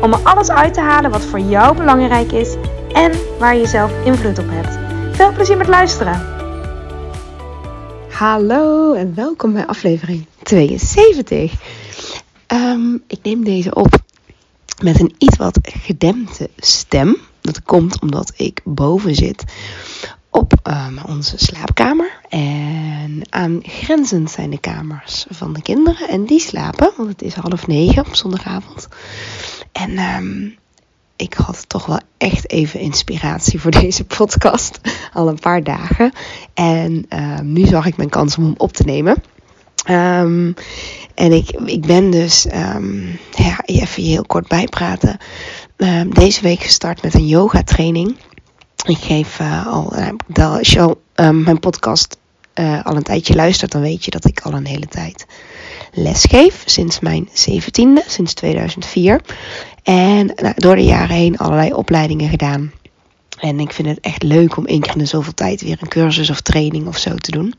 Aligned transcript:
om 0.00 0.12
er 0.12 0.18
alles 0.22 0.50
uit 0.50 0.74
te 0.74 0.80
halen 0.80 1.10
wat 1.10 1.24
voor 1.24 1.40
jou 1.40 1.76
belangrijk 1.76 2.32
is 2.32 2.54
en 2.92 3.12
waar 3.38 3.56
je 3.56 3.66
zelf 3.66 4.04
invloed 4.04 4.38
op 4.38 4.48
hebt. 4.48 4.78
Veel 5.16 5.32
plezier 5.32 5.56
met 5.56 5.68
luisteren! 5.68 6.32
Hallo 8.10 8.92
en 8.92 9.14
welkom 9.14 9.52
bij 9.52 9.66
aflevering 9.66 10.26
72. 10.42 11.52
Ehm, 12.46 12.94
ik 13.06 13.18
neem 13.22 13.44
deze 13.44 13.74
op 13.74 14.02
met 14.82 15.00
een 15.00 15.14
iets 15.18 15.36
wat 15.36 15.58
gedempte 15.62 16.50
stem. 16.56 17.16
Dat 17.40 17.62
komt 17.62 18.00
omdat 18.00 18.32
ik 18.36 18.60
boven 18.64 19.14
zit 19.14 19.44
op 20.30 20.52
um, 20.62 20.98
onze 21.06 21.38
slaapkamer. 21.38 22.20
En 22.28 23.20
aangrenzend 23.30 24.30
zijn 24.30 24.50
de 24.50 24.58
kamers 24.58 25.26
van 25.28 25.52
de 25.52 25.62
kinderen. 25.62 26.08
En 26.08 26.24
die 26.24 26.40
slapen, 26.40 26.92
want 26.96 27.08
het 27.08 27.22
is 27.22 27.34
half 27.34 27.66
negen 27.66 28.06
op 28.06 28.14
zondagavond. 28.14 28.88
En 29.74 29.98
um, 29.98 30.56
ik 31.16 31.34
had 31.34 31.68
toch 31.68 31.86
wel 31.86 32.00
echt 32.18 32.50
even 32.50 32.80
inspiratie 32.80 33.60
voor 33.60 33.70
deze 33.80 34.04
podcast. 34.04 34.80
Al 35.12 35.28
een 35.28 35.38
paar 35.38 35.62
dagen. 35.62 36.12
En 36.54 37.06
um, 37.08 37.52
nu 37.52 37.66
zag 37.66 37.86
ik 37.86 37.96
mijn 37.96 38.08
kans 38.08 38.36
om 38.36 38.44
hem 38.44 38.54
op 38.56 38.72
te 38.72 38.84
nemen. 38.84 39.22
Um, 39.90 40.54
en 41.14 41.32
ik, 41.32 41.50
ik 41.50 41.86
ben 41.86 42.10
dus, 42.10 42.46
ja, 43.30 43.60
even 43.64 44.02
heel 44.02 44.24
kort 44.26 44.48
bijpraten. 44.48 45.18
Deze 46.08 46.42
week 46.42 46.62
gestart 46.62 47.02
met 47.02 47.14
een 47.14 47.26
yoga 47.26 47.62
training. 47.62 48.16
Ik 48.86 48.98
geef 48.98 49.40
uh, 49.40 49.66
al, 49.66 49.92
uh, 49.96 50.52
als 50.52 50.70
je 50.70 50.80
al 50.80 51.00
mijn 51.32 51.60
podcast 51.60 52.16
uh, 52.54 52.84
al 52.84 52.96
een 52.96 53.02
tijdje 53.02 53.34
luistert, 53.34 53.72
dan 53.72 53.80
weet 53.80 54.04
je 54.04 54.10
dat 54.10 54.24
ik 54.24 54.40
al 54.40 54.52
een 54.52 54.66
hele 54.66 54.86
tijd 54.86 55.26
les 55.92 56.24
geef. 56.24 56.62
Sinds 56.64 57.00
mijn 57.00 57.28
zeventiende, 57.32 58.02
sinds 58.06 58.34
2004. 58.34 59.20
En 59.82 60.32
nou, 60.36 60.54
door 60.56 60.76
de 60.76 60.84
jaren 60.84 61.16
heen 61.16 61.38
allerlei 61.38 61.72
opleidingen 61.72 62.28
gedaan. 62.28 62.72
En 63.38 63.60
ik 63.60 63.72
vind 63.72 63.88
het 63.88 64.00
echt 64.00 64.22
leuk 64.22 64.56
om 64.56 64.66
één 64.66 64.80
keer 64.80 64.96
in 64.96 65.06
zoveel 65.06 65.34
tijd 65.34 65.60
weer 65.60 65.76
een 65.80 65.88
cursus 65.88 66.30
of 66.30 66.40
training 66.40 66.86
of 66.86 66.98
zo 66.98 67.14
te 67.14 67.30
doen. 67.30 67.52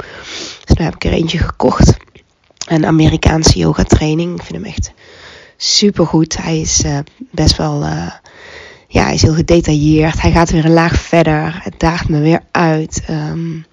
Dus 0.66 0.78
nu 0.78 0.84
heb 0.84 0.96
ik 0.96 1.04
er 1.06 1.12
eentje 1.12 1.38
gekocht. 1.38 1.98
Een 2.68 2.86
Amerikaanse 2.86 3.60
yoga 3.60 3.84
training. 3.84 4.36
Ik 4.36 4.44
vind 4.44 4.64
hem 4.64 4.74
echt 4.74 4.92
super 5.58 6.06
goed. 6.06 6.38
Hij 6.38 6.60
is 6.60 6.84
uh, 6.86 7.00
best 7.32 7.58
wel. 7.58 7.84
Uh, 7.84 8.12
ja, 8.88 9.04
hij 9.04 9.14
is 9.14 9.22
heel 9.22 9.34
gedetailleerd. 9.34 10.22
Hij 10.22 10.32
gaat 10.32 10.52
weer 10.52 10.66
een 10.66 10.74
laag 10.74 11.00
verder. 11.00 11.60
Het 11.64 11.80
daagt 11.80 12.10
me 12.10 12.20
weer 12.20 12.42
uit. 12.52 13.04
Um, 13.10 13.66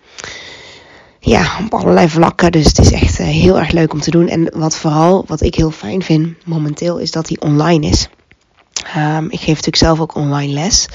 ja, 1.24 1.58
op 1.64 1.74
allerlei 1.74 2.08
vlakken. 2.08 2.52
Dus 2.52 2.66
het 2.66 2.78
is 2.78 2.92
echt 2.92 3.20
uh, 3.20 3.26
heel 3.26 3.58
erg 3.58 3.70
leuk 3.70 3.92
om 3.92 4.00
te 4.00 4.10
doen. 4.10 4.28
En 4.28 4.52
wat 4.54 4.76
vooral, 4.76 5.24
wat 5.26 5.40
ik 5.40 5.54
heel 5.54 5.70
fijn 5.70 6.02
vind 6.02 6.46
momenteel, 6.46 6.98
is 6.98 7.10
dat 7.10 7.28
hij 7.28 7.36
online 7.40 7.86
is. 7.86 8.08
Um, 8.96 9.24
ik 9.24 9.38
geef 9.38 9.46
natuurlijk 9.46 9.76
zelf 9.76 10.00
ook 10.00 10.14
online 10.14 10.52
les. 10.52 10.88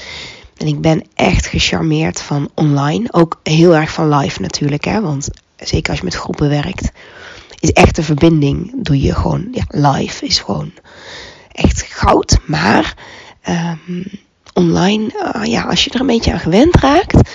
En 0.56 0.66
ik 0.66 0.80
ben 0.80 1.04
echt 1.14 1.46
gecharmeerd 1.46 2.20
van 2.20 2.50
online. 2.54 3.08
Ook 3.10 3.40
heel 3.42 3.74
erg 3.74 3.90
van 3.90 4.14
live 4.14 4.40
natuurlijk. 4.40 4.84
Hè? 4.84 5.00
Want 5.00 5.28
zeker 5.56 5.90
als 5.90 5.98
je 5.98 6.04
met 6.04 6.14
groepen 6.14 6.48
werkt. 6.48 6.90
Is 7.60 7.72
echt 7.72 7.96
de 7.96 8.02
verbinding. 8.02 8.84
Doe 8.84 9.00
je 9.00 9.14
gewoon. 9.14 9.48
Ja, 9.52 9.64
live 9.68 10.26
is 10.26 10.40
gewoon 10.40 10.72
echt 11.52 11.82
goud. 11.82 12.38
Maar 12.46 12.94
um, 13.48 14.04
online. 14.54 15.32
Uh, 15.34 15.44
ja, 15.44 15.62
als 15.62 15.84
je 15.84 15.90
er 15.90 16.00
een 16.00 16.06
beetje 16.06 16.32
aan 16.32 16.38
gewend 16.38 16.76
raakt. 16.76 17.30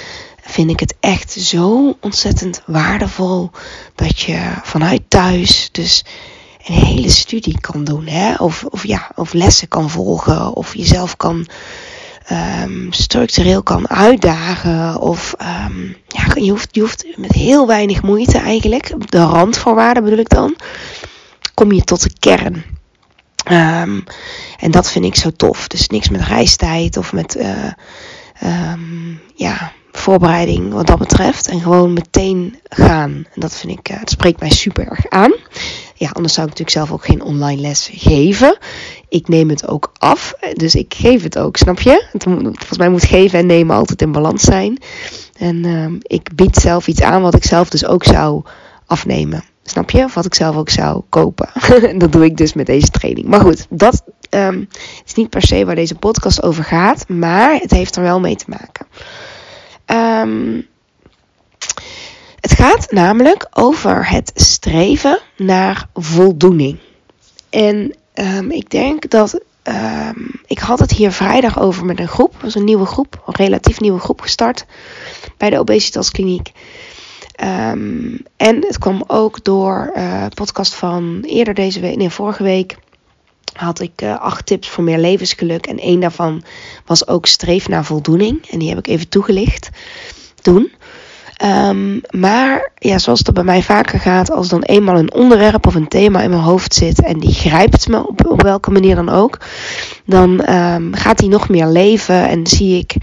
Vind 0.46 0.70
ik 0.70 0.80
het 0.80 0.96
echt 1.00 1.32
zo 1.32 1.98
ontzettend 2.00 2.62
waardevol. 2.66 3.52
Dat 3.96 4.20
je 4.20 4.54
vanuit 4.64 5.02
thuis. 5.08 5.70
Dus 5.72 6.06
een 6.66 6.74
hele 6.74 7.10
studie 7.10 7.60
kan 7.60 7.84
doen. 7.84 8.08
Hè? 8.08 8.34
Of, 8.36 8.64
of, 8.64 8.86
ja, 8.86 9.12
of 9.16 9.34
lessen 9.34 9.68
kan 9.68 9.90
volgen. 9.90 10.54
Of 10.54 10.76
jezelf 10.76 11.18
kan 11.18 11.48
um, 12.64 12.88
structureel 12.92 13.64
kan 13.64 13.90
uitdagen. 13.90 15.00
Of 15.00 15.36
um, 15.42 15.96
ja, 16.08 16.42
je 16.44 16.50
hoeft, 16.50 16.70
je 16.72 16.82
hoeft 16.82 17.06
met 17.16 17.32
heel 17.32 17.68
weinig 17.68 18.02
moeite 18.02 18.38
eigenlijk. 18.38 19.12
De 19.12 19.24
randvoorwaarden 19.24 20.04
bedoel 20.04 20.20
ik 20.20 20.30
dan. 20.30 20.56
Kom 21.54 21.72
je 21.72 21.84
tot 21.84 22.04
de 22.04 22.12
kern. 22.20 22.64
Um, 23.52 24.04
en 24.60 24.72
dat 24.72 24.92
vind 24.92 25.06
ik 25.06 25.16
zo 25.16 25.32
tof. 25.32 25.68
Dus 25.68 25.88
niks 25.88 26.10
met 26.10 26.22
reistijd 26.22 26.98
of 26.98 27.14
met 27.14 27.36
uh, 27.36 28.74
ja, 29.36 29.72
voorbereiding 29.98 30.74
wat 30.74 30.88
dat 30.88 31.00
betreft. 31.00 31.48
En 31.48 31.62
gewoon 31.62 31.94
meteen 31.94 32.60
gaan. 32.64 33.12
En 33.12 33.42
dat 33.42 33.56
vind 33.56 33.80
ik, 33.80 34.00
dat 34.00 34.10
spreekt 34.10 34.40
mij 34.40 34.50
super 34.50 34.88
erg 34.88 35.10
aan. 35.10 35.34
Ja, 35.96 36.10
anders 36.14 36.34
zou 36.34 36.48
ik 36.48 36.58
natuurlijk 36.58 36.88
zelf 36.88 36.92
ook 36.92 37.06
geen 37.06 37.22
online 37.22 37.62
les 37.62 37.90
geven. 37.94 38.58
Ik 39.10 39.28
neem 39.28 39.50
het 39.50 39.68
ook 39.68 39.92
af, 39.98 40.34
dus 40.54 40.76
ik 40.76 40.94
geef 40.98 41.24
het 41.24 41.38
ook, 41.38 41.58
snap 41.58 41.80
je? 41.80 42.06
Volgens 42.20 42.78
mij 42.78 42.90
moet 42.90 43.06
geven 43.06 43.40
en 43.40 43.46
nemen 43.46 43.76
altijd 43.76 44.02
in 44.02 44.12
balans 44.12 44.44
zijn. 44.44 44.78
En 45.38 45.66
uh, 45.66 45.92
ik 46.02 46.36
bied 46.36 46.58
zelf 46.58 46.88
iets 46.88 47.02
aan 47.02 47.22
wat 47.22 47.36
ik 47.36 47.44
zelf 47.44 47.70
dus 47.70 47.86
ook 47.86 48.04
zou 48.04 48.44
afnemen. 48.86 49.44
Snap 49.64 49.90
je? 49.90 50.04
Of 50.04 50.14
wat 50.14 50.26
ik 50.26 50.34
zelf 50.34 50.56
ook 50.56 50.70
zou 50.70 51.02
kopen. 51.10 51.50
dat 52.00 52.12
doe 52.12 52.26
ik 52.26 52.38
dus 52.38 52.54
met 52.54 52.66
deze 52.66 52.90
training. 52.90 53.28
Maar 53.28 53.40
goed, 53.40 53.66
dat 53.70 54.04
um, 54.30 54.68
is 55.06 55.14
niet 55.14 55.30
per 55.30 55.42
se 55.42 55.66
waar 55.66 55.76
deze 55.76 55.96
podcast 55.96 56.44
over 56.44 56.64
gaat. 56.64 57.10
Maar 57.10 57.60
het 57.60 57.72
heeft 57.72 57.96
er 57.96 58.04
wel 58.04 58.20
mee 58.20 58.36
te 58.36 58.46
maken. 58.48 58.86
Um, 59.86 60.68
het 62.40 62.54
gaat 62.54 62.92
namelijk 62.92 63.48
over 63.54 64.10
het 64.10 64.32
streven 64.36 65.20
naar 65.38 65.88
voldoening. 65.94 66.80
En 67.50 67.96
um, 68.14 68.52
ik 68.52 68.70
denk 68.70 69.10
dat. 69.10 69.42
Um, 69.64 70.42
ik 70.46 70.60
had 70.60 70.80
het 70.80 70.92
hier 70.92 71.12
vrijdag 71.12 71.60
over 71.60 71.86
met 71.86 72.00
een 72.00 72.08
groep. 72.08 72.32
Dat 72.32 72.42
was 72.42 72.56
een 72.56 72.64
nieuwe 72.64 72.86
groep, 72.86 73.24
een 73.26 73.36
relatief 73.36 73.80
nieuwe 73.80 74.00
groep 74.00 74.22
gestart 74.22 74.66
bij 75.38 75.50
de 75.50 75.60
obesitaskliniek. 75.60 76.52
Um, 77.44 78.24
en 78.38 78.56
het 78.56 78.78
kwam 78.78 79.04
ook 79.08 79.44
door 79.44 79.92
uh, 79.96 80.26
podcast 80.34 80.74
van 80.76 81.24
eerder 81.26 81.54
deze 81.54 81.80
week, 81.80 81.96
nee, 81.96 82.10
vorige 82.10 82.44
week. 82.44 82.78
Had 83.54 83.80
ik 83.80 84.02
uh, 84.04 84.20
acht 84.20 84.46
tips 84.46 84.70
voor 84.70 84.84
meer 84.84 85.00
levensgeluk. 85.00 85.66
En 85.66 85.80
één 85.80 86.00
daarvan 86.00 86.44
was 86.86 87.08
ook 87.08 87.26
streef 87.26 87.68
naar 87.68 87.86
voldoening. 87.86 88.50
En 88.50 88.60
die 88.60 88.70
heb 88.70 88.78
ik 88.78 88.88
even 88.88 89.10
toegelicht 89.10 89.70
toen. 90.42 90.72
Um, 91.46 92.02
maar 92.10 92.72
ja, 92.76 92.98
zoals 92.98 93.20
het 93.20 93.34
bij 93.34 93.44
mij 93.44 93.62
vaker 93.62 94.00
gaat, 94.00 94.32
als 94.32 94.50
dan 94.50 94.62
eenmaal 94.62 94.98
een 94.98 95.14
onderwerp 95.14 95.68
of 95.68 95.76
een 95.76 95.88
thema 95.88 96.22
in 96.22 96.30
mijn 96.30 96.42
hoofd 96.42 96.74
zit 96.74 97.02
en 97.02 97.20
die 97.20 97.34
grijpt 97.34 97.88
me 97.88 98.08
op, 98.08 98.26
op 98.26 98.42
welke 98.42 98.72
manier 98.72 98.96
dan 98.96 99.10
ook, 99.10 99.38
dan 100.06 100.54
um, 100.54 100.94
gaat 100.94 101.18
die 101.18 101.30
nog 101.30 101.50
meer 101.50 101.68
leven 101.68 102.28
en 102.28 102.48
zie 102.48 102.78
ik 102.78 102.96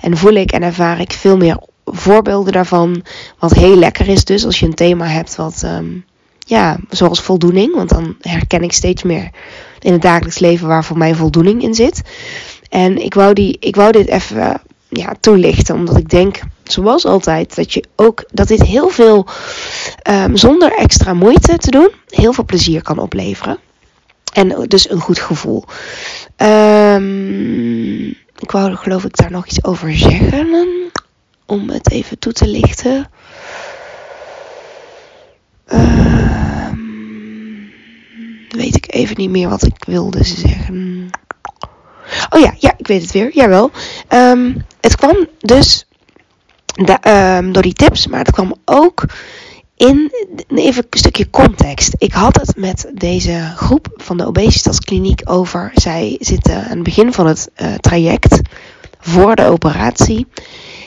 en 0.00 0.16
voel 0.16 0.32
ik 0.32 0.52
en 0.52 0.62
ervaar 0.62 1.00
ik 1.00 1.12
veel 1.12 1.36
meer 1.36 1.58
voorbeelden 1.84 2.52
daarvan. 2.52 3.04
Wat 3.38 3.52
heel 3.52 3.76
lekker 3.76 4.08
is 4.08 4.24
dus 4.24 4.44
als 4.44 4.60
je 4.60 4.66
een 4.66 4.74
thema 4.74 5.06
hebt 5.06 5.36
wat, 5.36 5.62
um, 5.64 6.04
ja, 6.38 6.78
zoals 6.88 7.20
voldoening, 7.20 7.74
want 7.74 7.88
dan 7.88 8.16
herken 8.20 8.62
ik 8.62 8.72
steeds 8.72 9.02
meer 9.02 9.30
in 9.84 9.92
het 9.92 10.02
dagelijks 10.02 10.38
leven 10.38 10.68
waar 10.68 10.84
voor 10.84 10.98
mij 10.98 11.14
voldoening 11.14 11.62
in 11.62 11.74
zit. 11.74 12.02
En 12.68 12.98
ik 13.04 13.14
wou, 13.14 13.34
die, 13.34 13.56
ik 13.60 13.76
wou 13.76 13.92
dit 13.92 14.08
even 14.08 14.60
ja, 14.88 15.14
toelichten, 15.20 15.74
omdat 15.74 15.96
ik 15.96 16.08
denk 16.08 16.40
zoals 16.62 17.04
altijd, 17.04 17.56
dat 17.56 17.72
je 17.72 17.84
ook 17.96 18.24
dat 18.32 18.48
dit 18.48 18.62
heel 18.62 18.88
veel 18.88 19.26
um, 20.10 20.36
zonder 20.36 20.72
extra 20.72 21.14
moeite 21.14 21.58
te 21.58 21.70
doen, 21.70 21.90
heel 22.08 22.32
veel 22.32 22.44
plezier 22.44 22.82
kan 22.82 22.98
opleveren. 22.98 23.58
En 24.32 24.64
dus 24.68 24.90
een 24.90 25.00
goed 25.00 25.18
gevoel. 25.18 25.64
Um, 26.36 28.06
ik 28.38 28.50
wou 28.50 28.74
geloof 28.74 29.04
ik 29.04 29.16
daar 29.16 29.30
nog 29.30 29.46
iets 29.46 29.64
over 29.64 29.96
zeggen. 29.96 30.90
Om 31.46 31.70
het 31.70 31.90
even 31.90 32.18
toe 32.18 32.32
te 32.32 32.46
lichten. 32.46 33.08
Um, 35.72 36.03
weet 38.54 38.76
ik 38.76 38.94
even 38.94 39.16
niet 39.16 39.30
meer 39.30 39.48
wat 39.48 39.62
ik 39.62 39.84
wilde 39.86 40.24
zeggen. 40.24 41.10
Oh 42.30 42.40
ja, 42.40 42.54
ja, 42.58 42.74
ik 42.76 42.86
weet 42.86 43.02
het 43.02 43.12
weer. 43.12 43.30
Jawel. 43.34 43.70
Um, 44.08 44.64
het 44.80 44.96
kwam 44.96 45.28
dus 45.38 45.86
um, 47.06 47.52
door 47.52 47.62
die 47.62 47.72
tips, 47.72 48.06
maar 48.06 48.18
het 48.18 48.30
kwam 48.30 48.54
ook 48.64 49.04
in 49.76 50.12
even 50.48 50.86
een 50.90 50.98
stukje 50.98 51.30
context. 51.30 51.94
Ik 51.98 52.12
had 52.12 52.36
het 52.36 52.56
met 52.56 52.90
deze 52.94 53.52
groep 53.56 53.88
van 53.96 54.16
de 54.16 54.26
obesitaskliniek 54.26 55.20
over. 55.24 55.70
Zij 55.74 56.16
zitten 56.20 56.64
aan 56.64 56.70
het 56.70 56.82
begin 56.82 57.12
van 57.12 57.26
het 57.26 57.50
uh, 57.56 57.74
traject 57.74 58.40
voor 59.00 59.36
de 59.36 59.44
operatie. 59.44 60.26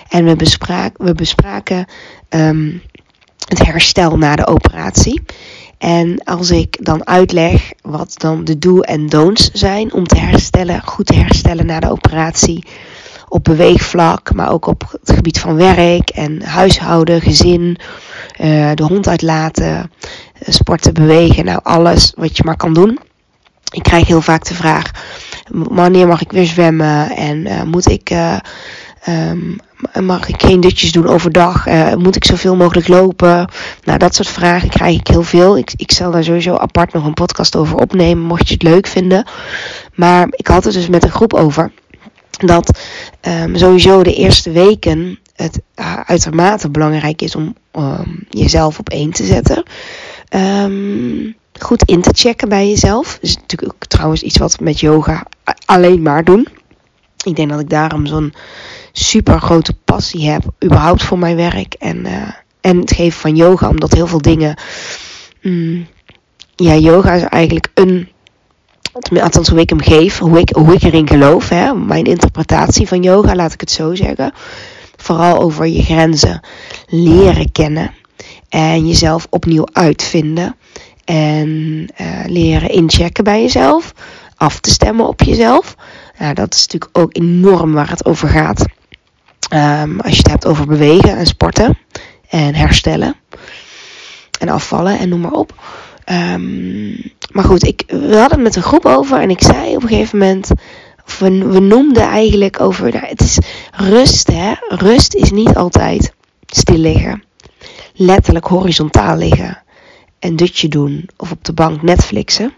En 0.09 0.25
we, 0.25 0.35
bespraken, 0.35 1.05
we 1.05 1.13
bespraken 1.13 1.85
ehm, 2.29 2.77
het 3.47 3.65
herstel 3.65 4.17
na 4.17 4.35
de 4.35 4.47
operatie. 4.47 5.21
En 5.77 6.23
als 6.23 6.51
ik 6.51 6.77
dan 6.85 7.07
uitleg 7.07 7.71
wat 7.81 8.13
dan 8.17 8.43
de 8.43 8.57
do- 8.57 8.79
en 8.79 9.07
don'ts 9.07 9.51
zijn 9.51 9.93
om 9.93 10.07
te 10.07 10.17
herstellen, 10.17 10.81
goed 10.85 11.05
te 11.05 11.15
herstellen 11.15 11.65
na 11.65 11.79
de 11.79 11.91
operatie. 11.91 12.65
Op 13.29 13.43
beweegvlak, 13.43 14.33
maar 14.33 14.51
ook 14.51 14.67
op 14.67 14.97
het 15.01 15.15
gebied 15.15 15.39
van 15.39 15.55
werk 15.55 16.09
en 16.09 16.41
huishouden, 16.41 17.21
gezin, 17.21 17.77
uh, 18.41 18.71
de 18.73 18.83
hond 18.83 19.07
uitlaten, 19.07 19.91
sporten, 20.39 20.93
bewegen. 20.93 21.45
Nou, 21.45 21.59
alles 21.63 22.13
wat 22.15 22.37
je 22.37 22.43
maar 22.43 22.57
kan 22.57 22.73
doen. 22.73 22.99
Ik 23.71 23.83
krijg 23.83 24.07
heel 24.07 24.21
vaak 24.21 24.45
de 24.45 24.53
vraag: 24.53 24.91
wanneer 25.51 26.07
mag 26.07 26.21
ik 26.21 26.31
weer 26.31 26.45
zwemmen? 26.45 27.09
En 27.15 27.37
uh, 27.37 27.63
moet 27.63 27.89
ik. 27.89 28.11
Um, 29.09 29.57
mag 30.01 30.27
ik 30.27 30.41
geen 30.41 30.59
dutjes 30.59 30.91
doen 30.91 31.07
overdag? 31.07 31.67
Uh, 31.67 31.93
moet 31.93 32.15
ik 32.15 32.25
zoveel 32.25 32.55
mogelijk 32.55 32.87
lopen? 32.87 33.49
Nou, 33.83 33.97
dat 33.97 34.15
soort 34.15 34.27
vragen 34.27 34.69
krijg 34.69 34.99
ik 34.99 35.07
heel 35.07 35.23
veel. 35.23 35.57
Ik, 35.57 35.73
ik 35.75 35.91
zal 35.91 36.11
daar 36.11 36.23
sowieso 36.23 36.55
apart 36.55 36.93
nog 36.93 37.05
een 37.05 37.13
podcast 37.13 37.55
over 37.55 37.77
opnemen, 37.77 38.23
mocht 38.23 38.47
je 38.47 38.53
het 38.53 38.63
leuk 38.63 38.87
vinden. 38.87 39.27
Maar 39.93 40.27
ik 40.29 40.47
had 40.47 40.63
het 40.63 40.73
dus 40.73 40.87
met 40.87 41.03
een 41.03 41.11
groep 41.11 41.33
over. 41.33 41.71
Dat 42.37 42.79
um, 43.21 43.55
sowieso 43.55 44.03
de 44.03 44.15
eerste 44.15 44.51
weken 44.51 45.19
het 45.35 45.59
uh, 45.75 45.99
uitermate 46.05 46.69
belangrijk 46.69 47.21
is 47.21 47.35
om 47.35 47.55
um, 47.73 48.25
jezelf 48.29 48.79
op 48.79 48.89
één 48.89 49.11
te 49.11 49.25
zetten. 49.25 49.63
Um, 50.35 51.35
goed 51.59 51.83
in 51.83 52.01
te 52.01 52.11
checken 52.13 52.49
bij 52.49 52.69
jezelf. 52.69 53.11
Dat 53.11 53.23
is 53.23 53.35
natuurlijk 53.35 53.73
ook 53.73 53.85
trouwens 53.85 54.21
iets 54.21 54.37
wat 54.37 54.55
we 54.55 54.63
met 54.63 54.79
yoga 54.79 55.25
alleen 55.65 56.01
maar 56.01 56.23
doen. 56.23 56.47
Ik 57.23 57.35
denk 57.35 57.49
dat 57.49 57.59
ik 57.59 57.69
daarom 57.69 58.05
zo'n 58.05 58.33
super 58.99 59.39
grote 59.41 59.73
passie 59.85 60.29
heb, 60.29 60.43
überhaupt 60.63 61.03
voor 61.03 61.19
mijn 61.19 61.35
werk 61.35 61.73
en, 61.73 61.97
uh, 62.05 62.27
en 62.61 62.77
het 62.79 62.91
geven 62.91 63.19
van 63.19 63.35
yoga, 63.35 63.69
omdat 63.69 63.93
heel 63.93 64.07
veel 64.07 64.21
dingen. 64.21 64.59
Mm, 65.41 65.87
ja, 66.55 66.75
yoga 66.75 67.13
is 67.13 67.23
eigenlijk 67.23 67.67
een. 67.73 68.09
Althans, 69.21 69.49
hoe 69.49 69.59
ik 69.59 69.69
hem 69.69 69.81
geef, 69.81 70.17
hoe 70.19 70.39
ik, 70.39 70.49
hoe 70.49 70.73
ik 70.73 70.83
erin 70.83 71.07
geloof, 71.07 71.49
hè, 71.49 71.73
mijn 71.73 72.03
interpretatie 72.03 72.87
van 72.87 73.03
yoga, 73.03 73.35
laat 73.35 73.53
ik 73.53 73.59
het 73.59 73.71
zo 73.71 73.95
zeggen. 73.95 74.31
Vooral 74.95 75.39
over 75.39 75.67
je 75.67 75.83
grenzen 75.83 76.39
leren 76.87 77.51
kennen 77.51 77.91
en 78.49 78.87
jezelf 78.87 79.27
opnieuw 79.29 79.67
uitvinden. 79.71 80.55
En 81.05 81.49
uh, 82.01 82.25
leren 82.25 82.69
inchecken 82.69 83.23
bij 83.23 83.41
jezelf, 83.41 83.93
af 84.35 84.59
te 84.59 84.69
stemmen 84.69 85.07
op 85.07 85.21
jezelf. 85.21 85.75
Nou, 86.17 86.33
dat 86.33 86.53
is 86.53 86.61
natuurlijk 86.61 86.97
ook 86.97 87.15
enorm 87.15 87.73
waar 87.73 87.89
het 87.89 88.05
over 88.05 88.27
gaat. 88.27 88.65
Um, 89.53 89.99
als 89.99 90.11
je 90.11 90.17
het 90.17 90.31
hebt 90.31 90.45
over 90.45 90.65
bewegen 90.65 91.17
en 91.17 91.25
sporten 91.25 91.77
en 92.29 92.55
herstellen 92.55 93.15
en 94.39 94.49
afvallen 94.49 94.99
en 94.99 95.09
noem 95.09 95.21
maar 95.21 95.31
op. 95.31 95.53
Um, 96.11 97.11
maar 97.31 97.43
goed, 97.43 97.63
ik, 97.63 97.83
we 97.87 98.17
hadden 98.17 98.29
het 98.29 98.41
met 98.41 98.55
een 98.55 98.61
groep 98.61 98.85
over 98.85 99.19
en 99.19 99.29
ik 99.29 99.41
zei 99.41 99.75
op 99.75 99.81
een 99.81 99.87
gegeven 99.87 100.17
moment, 100.17 100.51
of 101.05 101.19
we, 101.19 101.29
noemden 101.59 102.03
eigenlijk 102.03 102.59
over, 102.59 102.91
nou, 102.91 103.05
het 103.05 103.21
is 103.21 103.37
rust 103.71 104.27
hè. 104.31 104.53
Rust 104.67 105.13
is 105.13 105.31
niet 105.31 105.55
altijd 105.55 106.13
stil 106.45 106.77
liggen. 106.77 107.23
Letterlijk 107.93 108.45
horizontaal 108.45 109.17
liggen 109.17 109.61
en 110.19 110.35
dutje 110.35 110.67
doen 110.67 111.09
of 111.17 111.31
op 111.31 111.43
de 111.43 111.53
bank 111.53 111.81
Netflixen. 111.81 112.53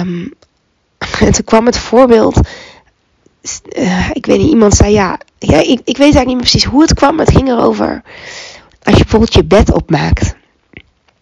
Um, 0.00 0.32
en 1.26 1.32
toen 1.32 1.44
kwam 1.44 1.66
het 1.66 1.78
voorbeeld, 1.78 2.40
uh, 3.78 4.10
ik 4.12 4.26
weet 4.26 4.38
niet, 4.38 4.50
iemand 4.50 4.74
zei 4.74 4.92
ja, 4.92 5.18
ja 5.38 5.58
ik, 5.58 5.80
ik 5.84 5.96
weet 5.96 5.98
eigenlijk 5.98 6.26
niet 6.26 6.36
meer 6.36 6.50
precies 6.50 6.64
hoe 6.64 6.82
het 6.82 6.94
kwam, 6.94 7.16
maar 7.16 7.26
het 7.26 7.36
ging 7.36 7.48
erover 7.48 8.02
als 8.88 8.96
je 8.96 9.02
bijvoorbeeld 9.02 9.34
je 9.34 9.44
bed 9.44 9.72
opmaakt. 9.72 10.36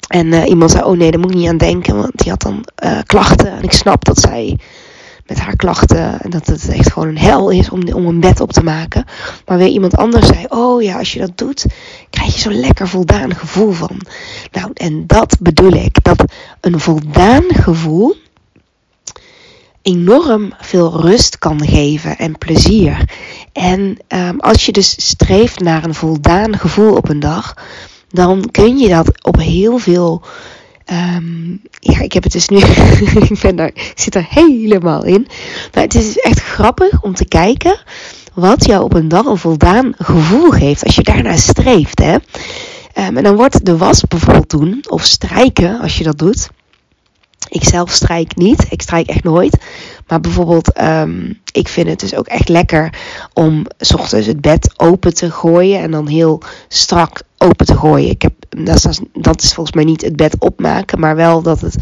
En 0.09 0.27
uh, 0.27 0.49
iemand 0.49 0.71
zei, 0.71 0.85
oh 0.85 0.97
nee, 0.97 1.11
daar 1.11 1.21
moet 1.21 1.31
ik 1.31 1.37
niet 1.37 1.49
aan 1.49 1.57
denken, 1.57 1.97
want 1.97 2.13
die 2.15 2.31
had 2.31 2.41
dan 2.41 2.67
uh, 2.85 2.99
klachten. 3.07 3.53
En 3.53 3.63
ik 3.63 3.73
snap 3.73 4.05
dat 4.05 4.19
zij 4.19 4.59
met 5.27 5.39
haar 5.39 5.57
klachten, 5.57 6.21
en 6.21 6.31
dat 6.31 6.47
het 6.47 6.69
echt 6.69 6.93
gewoon 6.93 7.09
een 7.09 7.19
hel 7.19 7.51
is 7.51 7.71
om, 7.71 7.93
om 7.93 8.07
een 8.07 8.21
bed 8.21 8.41
op 8.41 8.53
te 8.53 8.63
maken. 8.63 9.05
Maar 9.47 9.59
weer 9.59 9.69
iemand 9.69 9.97
anders 9.97 10.27
zei, 10.27 10.45
oh 10.49 10.83
ja, 10.83 10.99
als 10.99 11.13
je 11.13 11.19
dat 11.19 11.39
doet, 11.39 11.67
krijg 12.11 12.35
je 12.35 12.41
zo'n 12.41 12.61
lekker 12.61 12.89
voldaan 12.89 13.35
gevoel 13.35 13.73
van. 13.73 14.01
Nou, 14.53 14.71
en 14.75 15.07
dat 15.07 15.37
bedoel 15.41 15.73
ik, 15.73 16.05
dat 16.05 16.25
een 16.61 16.81
voldaan 16.81 17.45
gevoel 17.49 18.17
enorm 19.87 20.53
veel 20.59 21.01
rust 21.01 21.39
kan 21.39 21.67
geven 21.67 22.19
en 22.19 22.39
plezier. 22.39 23.11
En 23.57 23.97
um, 24.09 24.41
als 24.41 24.67
je 24.67 24.73
dus 24.73 24.95
streeft 25.09 25.61
naar 25.61 25.85
een 25.85 25.95
voldaan 25.95 26.59
gevoel 26.59 26.95
op 26.97 27.09
een 27.09 27.21
dag, 27.21 27.55
dan 28.09 28.49
kun 28.51 28.79
je 28.79 28.89
dat 28.89 29.25
op 29.25 29.37
heel 29.37 29.79
veel. 29.79 30.23
Um, 31.17 31.61
ja, 31.81 32.01
ik 32.01 32.13
heb 32.13 32.23
het 32.23 32.33
dus 32.33 32.49
nu. 32.49 32.57
ik 33.31 33.39
ben 33.41 33.57
daar, 33.57 33.71
zit 33.95 34.15
er 34.15 34.27
helemaal 34.29 35.05
in. 35.05 35.27
Maar 35.75 35.83
het 35.83 35.95
is 35.95 36.19
echt 36.19 36.41
grappig 36.41 37.03
om 37.03 37.15
te 37.15 37.25
kijken 37.29 37.79
wat 38.35 38.67
jou 38.67 38.85
op 38.85 38.95
een 38.95 39.09
dag 39.09 39.25
een 39.27 39.37
voldaan 39.37 39.93
gevoel 39.99 40.51
geeft. 40.51 40.85
Als 40.85 40.95
je 40.95 41.03
daarnaar 41.03 41.39
streeft. 41.39 41.99
Hè? 41.99 42.15
Um, 42.15 43.17
en 43.17 43.23
dan 43.23 43.37
wordt 43.37 43.65
de 43.65 43.77
was 43.77 44.03
bijvoorbeeld 44.03 44.51
doen, 44.51 44.85
of 44.89 45.05
strijken 45.05 45.81
als 45.81 45.99
je 45.99 46.05
dat 46.05 46.19
doet. 46.19 46.49
Ik 47.49 47.65
zelf 47.65 47.91
strijk 47.91 48.37
niet. 48.37 48.67
Ik 48.71 48.83
strijk 48.83 49.09
echt 49.09 49.25
nooit. 49.25 49.57
Maar 50.07 50.21
bijvoorbeeld, 50.21 50.81
um, 50.81 51.41
ik 51.53 51.69
vind 51.69 51.89
het 51.89 52.01
dus 52.01 52.15
ook 52.15 52.27
echt 52.27 52.49
lekker 52.49 52.99
om 53.33 53.67
s 53.79 53.95
ochtends 53.95 54.27
het 54.27 54.41
bed 54.41 54.73
open 54.77 55.15
te 55.15 55.31
gooien. 55.31 55.81
En 55.81 55.91
dan 55.91 56.07
heel 56.07 56.43
strak 56.69 57.23
open 57.39 57.67
te 57.67 57.77
gooien. 57.77 58.11
Ik 58.11 58.23
heb, 58.23 58.33
dat, 58.49 58.85
is, 58.85 59.01
dat 59.13 59.43
is 59.43 59.55
volgens 59.55 59.77
mij 59.77 59.85
niet 59.85 60.03
het 60.03 60.17
bed 60.17 60.39
opmaken. 60.39 61.01
Maar 61.01 61.17
wel 61.17 61.43
dat 61.43 61.61
het 61.61 61.77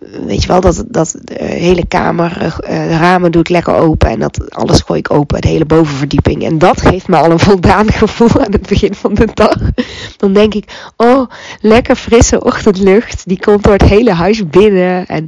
weet 0.00 0.42
je 0.42 0.48
wel, 0.48 0.60
dat, 0.60 0.84
dat 0.86 1.16
de 1.22 1.44
hele 1.44 1.86
kamer, 1.86 2.36
uh, 2.40 2.68
de 2.68 2.96
ramen 2.96 3.32
doe 3.32 3.40
ik 3.40 3.48
lekker 3.48 3.74
open 3.74 4.08
en 4.08 4.20
dat 4.20 4.50
alles 4.50 4.80
gooi 4.80 4.98
ik 4.98 5.10
open, 5.10 5.40
de 5.40 5.48
hele 5.48 5.64
bovenverdieping. 5.64 6.44
En 6.44 6.58
dat 6.58 6.80
geeft 6.80 7.08
me 7.08 7.16
al 7.16 7.30
een 7.30 7.38
voldaan 7.48 7.92
gevoel 7.92 8.44
aan 8.44 8.52
het 8.52 8.66
begin 8.66 8.94
van 8.94 9.14
de 9.14 9.28
dag. 9.34 9.56
Dan 10.16 10.32
denk 10.32 10.54
ik, 10.54 10.92
oh, 10.96 11.30
lekker 11.60 11.96
frisse 11.96 12.44
ochtendlucht, 12.44 13.28
die 13.28 13.40
komt 13.40 13.64
door 13.64 13.72
het 13.72 13.82
hele 13.82 14.12
huis 14.12 14.46
binnen. 14.46 15.06
En 15.06 15.24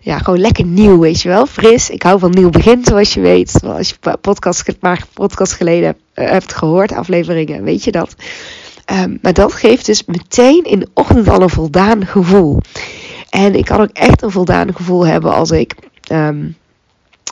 ja, 0.00 0.18
gewoon 0.18 0.40
lekker 0.40 0.64
nieuw, 0.64 0.98
weet 0.98 1.22
je 1.22 1.28
wel, 1.28 1.46
fris. 1.46 1.90
Ik 1.90 2.02
hou 2.02 2.18
van 2.18 2.30
nieuw 2.30 2.50
begin, 2.50 2.84
zoals 2.84 3.14
je 3.14 3.20
weet. 3.20 3.60
Als 3.64 3.88
je 3.88 4.16
podcast, 4.20 4.78
paar 4.78 5.04
podcast 5.14 5.52
geleden 5.52 5.96
hebt 6.14 6.54
gehoord, 6.54 6.92
afleveringen, 6.92 7.62
weet 7.62 7.84
je 7.84 7.92
dat. 7.92 8.14
Um, 8.92 9.18
maar 9.22 9.32
dat 9.32 9.52
geeft 9.52 9.86
dus 9.86 10.04
meteen 10.04 10.64
in 10.64 10.78
de 10.78 10.88
ochtend 10.94 11.28
al 11.28 11.42
een 11.42 11.50
voldaan 11.50 12.06
gevoel. 12.06 12.60
En 13.30 13.54
ik 13.54 13.64
kan 13.64 13.80
ook 13.80 13.90
echt 13.92 14.22
een 14.22 14.30
voldaan 14.30 14.74
gevoel 14.74 15.06
hebben 15.06 15.34
als 15.34 15.50
ik 15.50 15.74
um, 16.12 16.56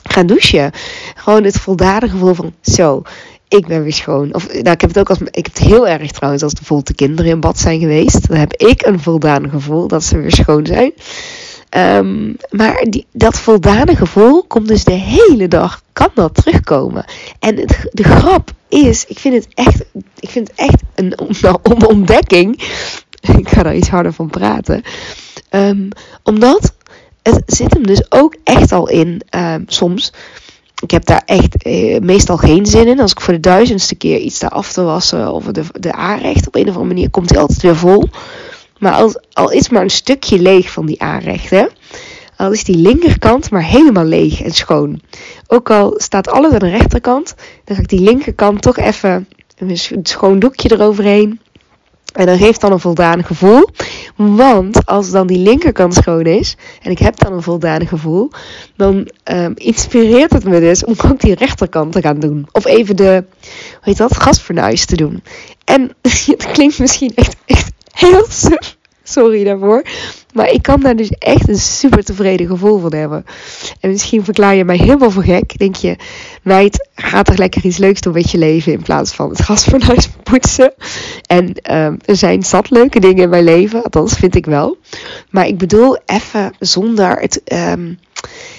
ga 0.03 0.23
douchen. 0.23 0.71
Gewoon 1.15 1.43
het 1.43 1.59
voldane 1.59 2.09
gevoel 2.09 2.33
van 2.33 2.53
zo, 2.61 3.01
ik 3.47 3.67
ben 3.67 3.83
weer 3.83 3.93
schoon. 3.93 4.33
Of 4.33 4.47
nou, 4.47 4.69
ik 4.69 4.81
heb 4.81 4.89
het 4.89 4.99
ook 4.99 5.09
als 5.09 5.19
ik 5.19 5.45
heb 5.45 5.45
het 5.45 5.57
heel 5.57 5.87
erg 5.87 6.11
trouwens 6.11 6.43
als 6.43 6.53
bijvoorbeeld 6.53 6.87
de 6.87 6.95
kinderen 6.95 7.31
in 7.31 7.39
bad 7.39 7.59
zijn 7.59 7.79
geweest. 7.79 8.27
Dan 8.27 8.37
heb 8.37 8.53
ik 8.53 8.85
een 8.85 8.99
voldaan 8.99 9.49
gevoel 9.49 9.87
dat 9.87 10.03
ze 10.03 10.17
weer 10.17 10.31
schoon 10.31 10.65
zijn. 10.65 10.93
Um, 11.77 12.37
maar 12.49 12.85
die, 12.89 13.05
dat 13.11 13.39
voldane 13.39 13.95
gevoel 13.95 14.43
komt 14.43 14.67
dus 14.67 14.83
de 14.83 14.91
hele 14.91 15.47
dag, 15.47 15.81
kan 15.93 16.09
dat 16.13 16.35
terugkomen. 16.35 17.05
En 17.39 17.55
de 17.91 18.03
grap 18.03 18.51
is, 18.69 19.05
ik 19.05 19.19
vind 19.19 19.35
het 19.35 19.47
echt, 19.53 19.85
ik 20.19 20.29
vind 20.29 20.47
het 20.47 20.57
echt 20.59 20.81
een, 20.95 21.13
nou, 21.41 21.57
een 21.63 21.87
ontdekking. 21.87 22.61
Ik 23.37 23.49
ga 23.49 23.63
daar 23.63 23.75
iets 23.75 23.89
harder 23.89 24.13
van 24.13 24.29
praten. 24.29 24.83
Um, 25.55 25.89
omdat 26.23 26.73
het 27.21 27.43
zit 27.45 27.73
hem 27.73 27.87
dus 27.87 28.11
ook 28.11 28.35
echt 28.43 28.71
al 28.71 28.89
in 28.89 29.21
um, 29.35 29.63
soms. 29.67 30.13
Ik 30.81 30.91
heb 30.91 31.05
daar 31.05 31.21
echt 31.25 31.63
eh, 31.63 31.99
meestal 31.99 32.37
geen 32.37 32.65
zin 32.65 32.87
in. 32.87 32.99
Als 32.99 33.11
ik 33.11 33.21
voor 33.21 33.33
de 33.33 33.39
duizendste 33.39 33.95
keer 33.95 34.17
iets 34.17 34.39
daar 34.39 34.49
af 34.49 34.71
te 34.71 34.83
wassen 34.83 35.31
of 35.31 35.45
de, 35.45 35.63
de 35.71 35.93
aanrecht 35.93 36.47
op 36.47 36.55
een 36.55 36.61
of 36.61 36.67
andere 36.67 36.85
manier 36.85 37.09
komt 37.09 37.29
hij 37.29 37.39
altijd 37.39 37.61
weer 37.61 37.75
vol. 37.75 38.03
Maar 38.79 38.93
als, 38.93 39.19
al 39.33 39.51
is 39.51 39.69
maar 39.69 39.81
een 39.81 39.89
stukje 39.89 40.39
leeg 40.39 40.71
van 40.71 40.85
die 40.85 41.01
aanrecht, 41.01 41.49
hè. 41.49 41.65
Al 42.37 42.51
is 42.51 42.63
die 42.63 42.77
linkerkant 42.77 43.51
maar 43.51 43.63
helemaal 43.63 44.05
leeg 44.05 44.41
en 44.41 44.51
schoon. 44.51 45.01
Ook 45.47 45.69
al 45.69 45.93
staat 45.97 46.29
alles 46.29 46.51
aan 46.51 46.59
de 46.59 46.69
rechterkant, 46.69 47.35
dan 47.63 47.75
ga 47.75 47.81
ik 47.81 47.89
die 47.89 47.99
linkerkant 47.99 48.61
toch 48.61 48.77
even 48.77 49.27
een 49.57 49.77
schoon 50.03 50.39
doekje 50.39 50.71
eroverheen. 50.71 51.39
En 52.15 52.25
dat 52.25 52.37
geeft 52.37 52.61
dan 52.61 52.71
een 52.71 52.79
voldaan 52.79 53.23
gevoel. 53.23 53.69
Want 54.15 54.85
als 54.85 55.11
dan 55.11 55.27
die 55.27 55.37
linkerkant 55.37 55.93
schoon 55.93 56.25
is 56.25 56.55
en 56.81 56.91
ik 56.91 56.99
heb 56.99 57.19
dan 57.19 57.33
een 57.33 57.41
voldaan 57.41 57.87
gevoel, 57.87 58.31
dan 58.75 59.09
um, 59.31 59.53
inspireert 59.55 60.31
het 60.31 60.43
me 60.43 60.59
dus 60.59 60.85
om 60.85 60.93
ook 61.11 61.19
die 61.19 61.35
rechterkant 61.35 61.91
te 61.91 62.01
gaan 62.01 62.19
doen. 62.19 62.47
Of 62.51 62.65
even 62.65 62.95
de, 62.95 63.23
hoe 63.41 63.79
heet 63.81 63.97
dat, 63.97 64.17
gasfornuis 64.17 64.85
te 64.85 64.95
doen. 64.95 65.23
En 65.63 65.95
het 66.37 66.51
klinkt 66.51 66.79
misschien 66.79 67.11
echt, 67.15 67.35
echt 67.45 67.71
heel 67.91 68.25
suf. 68.29 68.74
Sorry 69.07 69.43
daarvoor. 69.43 69.83
Maar 70.33 70.51
ik 70.51 70.61
kan 70.61 70.79
daar 70.79 70.95
dus 70.95 71.09
echt 71.09 71.49
een 71.49 71.59
super 71.59 72.03
tevreden 72.03 72.47
gevoel 72.47 72.79
van 72.79 72.93
hebben. 72.93 73.25
En 73.79 73.89
misschien 73.89 74.23
verklaar 74.23 74.55
je 74.55 74.65
mij 74.65 74.77
helemaal 74.77 75.11
voor 75.11 75.23
gek. 75.23 75.57
Denk 75.57 75.75
je, 75.75 75.95
meid, 76.41 76.89
ga 76.95 77.21
toch 77.21 77.37
lekker 77.37 77.65
iets 77.65 77.77
leuks 77.77 78.01
doen 78.01 78.13
met 78.13 78.31
je 78.31 78.37
leven 78.37 78.71
in 78.71 78.81
plaats 78.81 79.13
van 79.13 79.29
het 79.29 79.41
gasfornuis 79.41 80.09
poetsen. 80.23 80.73
En 81.25 81.45
um, 81.45 81.97
er 82.05 82.15
zijn 82.15 82.43
zat 82.43 82.69
leuke 82.69 82.99
dingen 82.99 83.23
in 83.23 83.29
mijn 83.29 83.43
leven, 83.43 83.83
althans 83.83 84.13
vind 84.13 84.35
ik 84.35 84.45
wel. 84.45 84.77
Maar 85.29 85.47
ik 85.47 85.57
bedoel 85.57 85.97
even 86.05 86.53
zonder 86.59 87.19
het 87.19 87.41
um, 87.53 87.99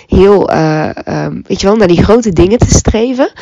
heel, 0.06 0.52
uh, 0.52 0.90
um, 1.08 1.42
weet 1.46 1.60
je 1.60 1.66
wel, 1.66 1.76
naar 1.76 1.88
die 1.88 2.04
grote 2.04 2.32
dingen 2.32 2.58
te 2.58 2.70
streven. 2.70 3.32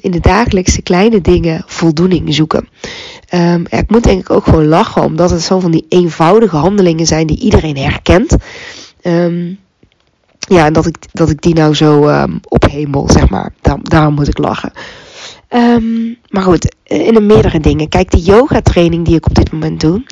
In 0.00 0.10
de 0.10 0.20
dagelijkse 0.20 0.82
kleine 0.82 1.20
dingen 1.20 1.64
voldoening 1.66 2.34
zoeken. 2.34 2.68
Um, 3.34 3.66
ja, 3.70 3.78
ik 3.78 3.90
moet 3.90 4.04
denk 4.04 4.20
ik 4.20 4.30
ook 4.30 4.44
gewoon 4.44 4.66
lachen, 4.66 5.02
omdat 5.02 5.30
het 5.30 5.42
zo 5.42 5.60
van 5.60 5.70
die 5.70 5.86
eenvoudige 5.88 6.56
handelingen 6.56 7.06
zijn 7.06 7.26
die 7.26 7.38
iedereen 7.38 7.76
herkent. 7.76 8.36
Um, 9.02 9.58
ja, 10.38 10.66
en 10.66 10.72
dat 10.72 10.86
ik, 10.86 10.96
dat 11.12 11.30
ik 11.30 11.42
die 11.42 11.54
nou 11.54 11.74
zo 11.74 12.08
um, 12.08 12.40
ophemel, 12.48 13.08
zeg 13.08 13.28
maar. 13.28 13.52
Daar, 13.60 13.78
daarom 13.82 14.14
moet 14.14 14.28
ik 14.28 14.38
lachen. 14.38 14.72
Um, 15.48 16.16
maar 16.28 16.42
goed, 16.42 16.74
in 16.84 17.14
de 17.14 17.20
meerdere 17.20 17.60
dingen. 17.60 17.88
Kijk, 17.88 18.10
de 18.10 18.20
yoga 18.20 18.60
training 18.60 19.04
die 19.04 19.16
ik 19.16 19.26
op 19.26 19.34
dit 19.34 19.52
moment 19.52 19.80
doe, 19.80 20.02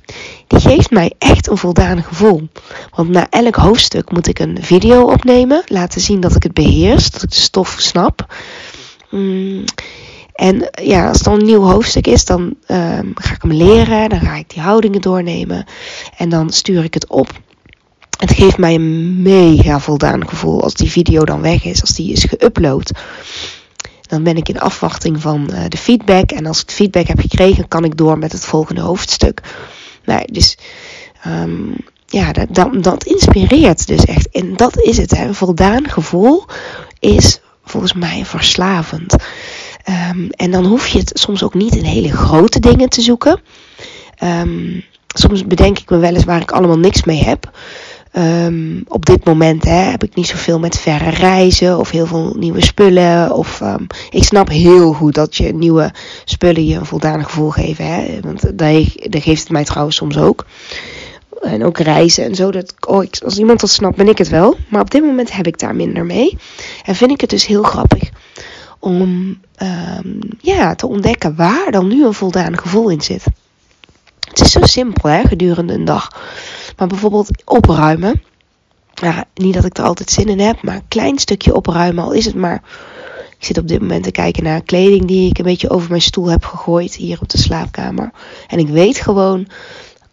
die 0.47 0.61
geeft 0.61 0.91
mij 0.91 1.13
echt 1.19 1.49
een 1.49 1.57
voldaan 1.57 2.03
gevoel. 2.03 2.49
Want 2.95 3.09
na 3.09 3.27
elk 3.31 3.55
hoofdstuk 3.55 4.13
moet 4.13 4.27
ik 4.27 4.39
een 4.39 4.59
video 4.61 5.03
opnemen, 5.03 5.63
laten 5.67 6.01
zien 6.01 6.21
dat 6.21 6.35
ik 6.35 6.43
het 6.43 6.55
beheers, 6.55 7.11
dat 7.11 7.23
ik 7.23 7.31
de 7.31 7.37
stof 7.37 7.77
snap. 7.79 8.35
Mm, 9.11 9.65
en 10.39 10.71
ja, 10.83 11.09
als 11.09 11.17
het 11.17 11.27
dan 11.27 11.39
een 11.39 11.47
nieuw 11.47 11.63
hoofdstuk 11.63 12.07
is, 12.07 12.25
dan 12.25 12.41
um, 12.69 13.13
ga 13.15 13.35
ik 13.35 13.43
hem 13.43 13.53
leren, 13.53 14.09
dan 14.09 14.21
ga 14.21 14.35
ik 14.35 14.51
die 14.51 14.63
houdingen 14.63 15.01
doornemen 15.01 15.65
en 16.17 16.29
dan 16.29 16.51
stuur 16.51 16.85
ik 16.85 16.95
het 16.95 17.09
op. 17.09 17.41
Het 18.19 18.33
geeft 18.33 18.59
mij 18.59 18.75
een 18.75 19.23
mega 19.23 19.81
voldaan 19.81 20.29
gevoel 20.29 20.63
als 20.63 20.75
die 20.75 20.91
video 20.91 21.25
dan 21.25 21.41
weg 21.41 21.65
is, 21.65 21.81
als 21.81 21.91
die 21.91 22.13
is 22.13 22.27
geüpload. 22.27 22.99
Dan 24.01 24.23
ben 24.23 24.37
ik 24.37 24.49
in 24.49 24.61
afwachting 24.61 25.21
van 25.21 25.49
uh, 25.53 25.65
de 25.69 25.77
feedback. 25.77 26.31
En 26.31 26.47
als 26.47 26.63
ik 26.63 26.71
feedback 26.71 27.07
heb 27.07 27.21
gekregen, 27.21 27.69
kan 27.69 27.85
ik 27.85 27.97
door 27.97 28.19
met 28.19 28.33
het 28.33 28.45
volgende 28.45 28.81
hoofdstuk. 28.81 29.41
Nou, 30.05 30.33
dus 30.33 30.59
um, 31.27 31.77
ja, 32.07 32.33
dat, 32.33 32.55
dat, 32.55 32.83
dat, 32.83 33.05
inspireert 33.05 33.87
dus 33.87 34.05
echt. 34.05 34.31
En 34.31 34.57
dat 34.57 34.81
is 34.81 34.97
het. 34.97 35.11
Hè. 35.11 35.25
Een 35.25 35.35
voldaan 35.35 35.89
gevoel 35.89 36.45
is 36.99 37.41
volgens 37.65 37.93
mij 37.93 38.25
verslavend. 38.25 39.17
Um, 39.89 40.31
en 40.31 40.51
dan 40.51 40.65
hoef 40.65 40.87
je 40.87 40.99
het 40.99 41.11
soms 41.15 41.43
ook 41.43 41.55
niet 41.55 41.77
in 41.77 41.85
hele 41.85 42.13
grote 42.13 42.61
dingen 42.61 42.89
te 42.89 43.01
zoeken. 43.01 43.41
Um, 44.25 44.85
soms 45.07 45.47
bedenk 45.47 45.79
ik 45.79 45.91
me 45.91 45.97
wel 45.97 46.15
eens 46.15 46.25
waar 46.25 46.41
ik 46.41 46.53
allemaal 46.53 46.79
niks 46.79 47.05
mee 47.05 47.23
heb. 47.23 47.51
Um, 48.13 48.85
op 48.89 49.07
dit 49.07 49.25
moment 49.25 49.65
hè, 49.65 49.71
heb 49.91 50.03
ik 50.03 50.15
niet 50.15 50.27
zoveel 50.27 50.59
met 50.59 50.79
verre 50.79 51.11
reizen 51.11 51.79
of 51.79 51.91
heel 51.91 52.07
veel 52.07 52.35
nieuwe 52.39 52.61
spullen. 52.61 53.35
Of 53.35 53.63
ik 54.11 54.25
snap 54.25 54.49
heel 54.49 54.93
goed 54.93 55.15
dat 55.15 55.37
je 55.37 55.55
nieuwe 55.55 55.93
spullen 56.25 56.67
je 56.67 56.77
een 56.77 56.87
voldaan 56.87 57.25
gevoel 57.25 57.51
geven. 57.51 57.87
Hè, 57.87 58.21
want 58.21 58.59
dat, 58.59 59.23
geeft 59.23 59.43
het 59.43 59.51
mij 59.51 59.65
trouwens 59.65 59.97
soms 59.97 60.19
ook. 60.19 60.47
En 61.41 61.65
ook 61.65 61.79
reizen 61.79 62.25
en 62.25 62.35
zo. 62.35 62.51
Dat, 62.51 62.75
oh, 62.87 63.05
als 63.25 63.39
iemand 63.39 63.61
dat 63.61 63.71
snapt, 63.71 63.97
ben 63.97 64.09
ik 64.09 64.19
het 64.19 64.29
wel. 64.29 64.57
Maar 64.69 64.81
op 64.81 64.91
dit 64.91 65.03
moment 65.03 65.33
heb 65.33 65.47
ik 65.47 65.59
daar 65.59 65.75
minder 65.75 66.05
mee. 66.05 66.39
En 66.85 66.95
vind 66.95 67.11
ik 67.11 67.21
het 67.21 67.31
dus 67.31 67.47
heel 67.47 67.63
grappig 67.63 68.11
om 68.79 69.39
um, 69.63 70.19
ja, 70.41 70.75
te 70.75 70.87
ontdekken 70.87 71.37
waar 71.37 71.71
dan 71.71 71.89
nu 71.89 72.05
een 72.05 72.15
voldaan 72.15 72.59
gevoel 72.59 72.89
in 72.89 73.01
zit. 73.01 73.25
Het 74.29 74.41
is 74.41 74.53
zo 74.53 74.61
simpel 74.63 75.09
hè, 75.09 75.23
gedurende 75.23 75.73
een 75.73 75.85
dag. 75.85 76.09
Maar 76.77 76.89
bijvoorbeeld 76.89 77.43
opruimen. 77.45 78.23
Ja, 78.95 79.25
niet 79.35 79.55
dat 79.55 79.65
ik 79.65 79.79
er 79.79 79.85
altijd 79.85 80.11
zin 80.11 80.29
in 80.29 80.41
heb, 80.41 80.63
maar 80.63 80.75
een 80.75 80.89
klein 80.89 81.19
stukje 81.19 81.55
opruimen. 81.55 82.05
Al 82.05 82.13
is 82.13 82.25
het 82.25 82.35
maar. 82.35 82.63
Ik 83.39 83.45
zit 83.45 83.59
op 83.59 83.69
dit 83.69 83.81
moment 83.81 84.05
te 84.05 84.11
kijken 84.11 84.43
naar 84.43 84.63
kleding 84.63 85.07
die 85.07 85.31
ik 85.31 85.39
een 85.39 85.45
beetje 85.45 85.71
over 85.71 85.91
mijn 85.91 86.03
stoel 86.03 86.31
heb 86.31 86.45
gegooid 86.45 86.95
hier 86.95 87.19
op 87.21 87.29
de 87.29 87.39
slaapkamer. 87.39 88.11
En 88.47 88.59
ik 88.59 88.69
weet 88.69 88.99
gewoon, 89.01 89.49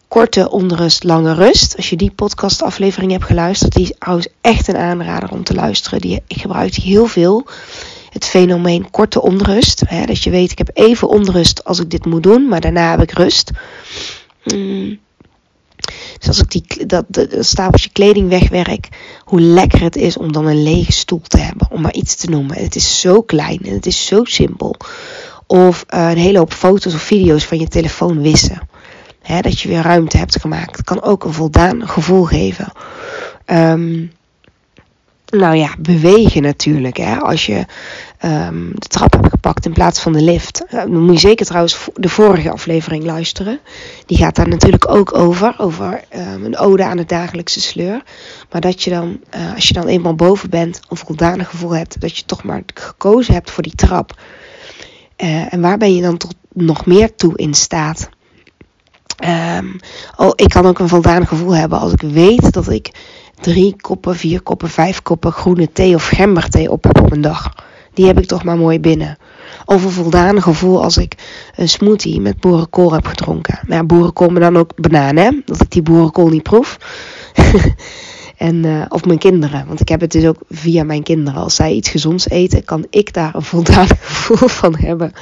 korte 0.07 0.49
onrust, 0.49 1.03
lange 1.03 1.33
rust. 1.33 1.75
Als 1.75 1.89
je 1.89 1.95
die 1.95 2.11
podcastaflevering 2.11 3.11
hebt 3.11 3.23
geluisterd, 3.23 3.73
die 3.73 3.95
is 4.17 4.27
echt 4.41 4.67
een 4.67 4.77
aanrader 4.77 5.31
om 5.31 5.43
te 5.43 5.53
luisteren. 5.53 6.01
Die, 6.01 6.21
ik 6.27 6.41
gebruik 6.41 6.73
heel 6.73 7.05
veel. 7.05 7.47
Het 8.15 8.25
fenomeen 8.25 8.91
korte 8.91 9.21
onrust. 9.21 9.83
Hè, 9.85 10.05
dat 10.05 10.23
je 10.23 10.29
weet, 10.29 10.51
ik 10.51 10.57
heb 10.57 10.69
even 10.73 11.09
onrust 11.09 11.63
als 11.63 11.79
ik 11.79 11.89
dit 11.89 12.05
moet 12.05 12.23
doen, 12.23 12.47
maar 12.47 12.61
daarna 12.61 12.91
heb 12.91 13.01
ik 13.01 13.11
rust. 13.11 13.51
Mm. 14.43 14.99
Dus 16.17 16.27
als 16.27 16.39
ik 16.39 16.51
die, 16.51 16.85
dat, 16.85 17.05
dat 17.07 17.35
stapeltje 17.39 17.89
kleding 17.89 18.29
wegwerk, 18.29 18.87
hoe 19.23 19.41
lekker 19.41 19.81
het 19.81 19.95
is 19.95 20.17
om 20.17 20.31
dan 20.31 20.45
een 20.45 20.63
lege 20.63 20.91
stoel 20.91 21.21
te 21.21 21.37
hebben. 21.37 21.67
Om 21.71 21.81
maar 21.81 21.93
iets 21.93 22.15
te 22.15 22.29
noemen. 22.29 22.55
En 22.55 22.63
het 22.63 22.75
is 22.75 22.99
zo 22.99 23.21
klein 23.21 23.59
en 23.63 23.73
het 23.73 23.85
is 23.85 24.05
zo 24.05 24.23
simpel. 24.23 24.75
Of 25.47 25.85
uh, 25.89 26.09
een 26.09 26.17
hele 26.17 26.37
hoop 26.37 26.53
foto's 26.53 26.93
of 26.93 27.01
video's 27.01 27.45
van 27.45 27.59
je 27.59 27.67
telefoon 27.67 28.21
wissen. 28.21 28.67
Hè, 29.21 29.41
dat 29.41 29.59
je 29.59 29.67
weer 29.67 29.81
ruimte 29.81 30.17
hebt 30.17 30.41
gemaakt. 30.41 30.83
kan 30.83 31.01
ook 31.01 31.23
een 31.23 31.33
voldaan 31.33 31.87
gevoel 31.87 32.23
geven. 32.23 32.71
Um, 33.45 34.11
nou 35.37 35.55
ja, 35.55 35.75
bewegen 35.79 36.41
natuurlijk. 36.41 36.97
Hè. 36.97 37.15
Als 37.19 37.45
je 37.45 37.65
um, 38.25 38.71
de 38.73 38.87
trap 38.87 39.13
hebt 39.13 39.29
gepakt 39.29 39.65
in 39.65 39.73
plaats 39.73 39.99
van 39.99 40.13
de 40.13 40.21
lift. 40.21 40.63
Uh, 40.65 40.79
dan 40.79 41.03
moet 41.03 41.21
je 41.21 41.27
zeker 41.27 41.45
trouwens 41.45 41.87
de 41.93 42.09
vorige 42.09 42.51
aflevering 42.51 43.03
luisteren. 43.03 43.59
Die 44.05 44.17
gaat 44.17 44.35
daar 44.35 44.47
natuurlijk 44.47 44.89
ook 44.89 45.17
over. 45.17 45.55
Over 45.57 46.03
um, 46.15 46.45
een 46.45 46.57
ode 46.57 46.83
aan 46.83 46.97
het 46.97 47.09
dagelijkse 47.09 47.61
sleur. 47.61 48.03
Maar 48.51 48.61
dat 48.61 48.83
je 48.83 48.89
dan, 48.89 49.19
uh, 49.35 49.53
als 49.53 49.67
je 49.67 49.73
dan 49.73 49.87
eenmaal 49.87 50.15
boven 50.15 50.49
bent, 50.49 50.79
een 50.89 50.97
voldane 50.97 51.45
gevoel 51.45 51.75
hebt. 51.75 52.01
Dat 52.01 52.17
je 52.17 52.25
toch 52.25 52.43
maar 52.43 52.63
gekozen 52.73 53.33
hebt 53.33 53.51
voor 53.51 53.63
die 53.63 53.75
trap. 53.75 54.19
Uh, 55.17 55.53
en 55.53 55.61
waar 55.61 55.77
ben 55.77 55.95
je 55.95 56.01
dan 56.01 56.17
tot 56.17 56.35
nog 56.53 56.85
meer 56.85 57.15
toe 57.15 57.37
in 57.37 57.53
staat? 57.53 58.09
Um, 59.59 59.75
oh, 60.15 60.31
ik 60.35 60.49
kan 60.49 60.65
ook 60.65 60.79
een 60.79 60.87
voldaan 60.87 61.27
gevoel 61.27 61.55
hebben 61.55 61.79
als 61.79 61.91
ik 61.91 62.01
weet 62.01 62.53
dat 62.53 62.69
ik 62.69 62.91
drie 63.41 63.75
koppen, 63.81 64.15
vier 64.15 64.41
koppen, 64.41 64.69
vijf 64.69 65.01
koppen 65.01 65.31
groene 65.31 65.71
thee 65.71 65.95
of 65.95 66.07
gemberthee 66.07 66.71
op 66.71 66.85
op 66.85 67.11
een 67.11 67.21
dag. 67.21 67.53
Die 67.93 68.05
heb 68.05 68.19
ik 68.19 68.25
toch 68.25 68.43
maar 68.43 68.57
mooi 68.57 68.79
binnen. 68.79 69.17
Of 69.65 69.83
een 69.83 69.91
voldane 69.91 70.41
gevoel 70.41 70.83
als 70.83 70.97
ik 70.97 71.13
een 71.55 71.69
smoothie 71.69 72.21
met 72.21 72.39
boerenkool 72.39 72.93
heb 72.93 73.05
gedronken. 73.05 73.59
Nou, 73.67 73.83
boerenkool, 73.83 74.29
maar 74.29 74.41
dan 74.41 74.57
ook 74.57 74.81
bananen, 74.81 75.23
hè? 75.23 75.31
Dat 75.45 75.61
ik 75.61 75.71
die 75.71 75.81
boerenkool 75.81 76.27
niet 76.27 76.43
proef. 76.43 76.77
en, 78.37 78.63
uh, 78.63 78.85
of 78.89 79.05
mijn 79.05 79.19
kinderen. 79.19 79.67
Want 79.67 79.79
ik 79.79 79.89
heb 79.89 80.01
het 80.01 80.11
dus 80.11 80.25
ook 80.25 80.37
via 80.49 80.83
mijn 80.83 81.03
kinderen. 81.03 81.41
Als 81.41 81.55
zij 81.55 81.73
iets 81.73 81.89
gezonds 81.89 82.29
eten, 82.29 82.63
kan 82.63 82.85
ik 82.89 83.13
daar 83.13 83.35
een 83.35 83.41
voldane 83.41 83.95
gevoel 84.01 84.47
van 84.47 84.75
hebben. 84.75 85.13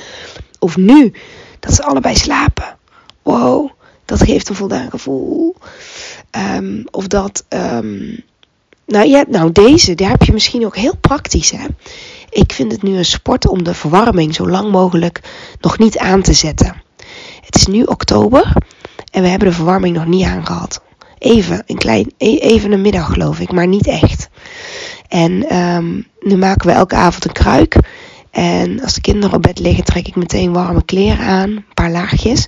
Of 0.60 0.78
nu, 0.78 1.14
dat 1.60 1.74
ze 1.74 1.84
allebei 1.84 2.16
slapen. 2.16 2.78
Wow, 3.22 3.70
dat 4.06 4.24
geeft 4.24 4.50
een 4.50 4.56
voldaan 4.56 4.90
gevoel. 4.90 5.56
Um, 6.56 6.84
of 6.92 7.08
dat. 7.08 7.46
Um, 7.50 8.24
nou 8.86 9.08
ja, 9.08 9.24
nou 9.28 9.52
deze, 9.52 9.96
daar 9.96 10.10
heb 10.10 10.24
je 10.24 10.34
misschien 10.34 10.66
ook 10.66 10.76
heel 10.76 10.98
praktisch. 10.98 11.52
Hè? 11.52 11.66
Ik 12.30 12.54
vind 12.54 12.72
het 12.72 12.84
nu 12.84 12.98
een 12.98 13.06
sport 13.06 13.48
om 13.48 13.64
de 13.64 13.74
verwarming 13.74 14.36
zo 14.36 14.50
lang 14.50 14.72
mogelijk 14.72 15.22
nog 15.62 15.78
niet 15.78 15.98
aan 15.98 16.22
te 16.22 16.34
zetten. 16.34 16.82
Het 17.42 17.56
is 17.56 17.66
nu 17.66 17.84
oktober 17.84 18.54
en 19.12 19.22
we 19.22 19.28
hebben 19.28 19.48
de 19.48 19.54
verwarming 19.54 19.96
nog 19.96 20.06
niet 20.06 20.26
aangehad. 20.26 20.82
Even 21.18 21.64
een 21.66 21.78
klein, 21.78 22.14
e-, 22.18 22.38
even 22.38 22.72
een 22.72 22.82
middag 22.82 23.12
geloof 23.14 23.40
ik, 23.40 23.52
maar 23.52 23.68
niet 23.68 23.88
echt. 23.88 24.30
En 25.08 25.58
um, 25.58 26.08
nu 26.20 26.38
maken 26.38 26.68
we 26.68 26.74
elke 26.74 26.96
avond 26.96 27.26
een 27.26 27.32
kruik. 27.32 27.78
En 28.32 28.82
als 28.82 28.94
de 28.94 29.02
kinderen 29.02 29.36
op 29.36 29.42
bed 29.42 29.60
liggen, 29.60 29.84
trek 29.84 30.08
ik 30.08 30.16
meteen 30.16 30.54
warme 30.54 30.86
kleren 30.86 31.26
aan, 31.26 31.50
een 31.50 31.66
paar 31.74 31.92
laagjes. 31.92 32.48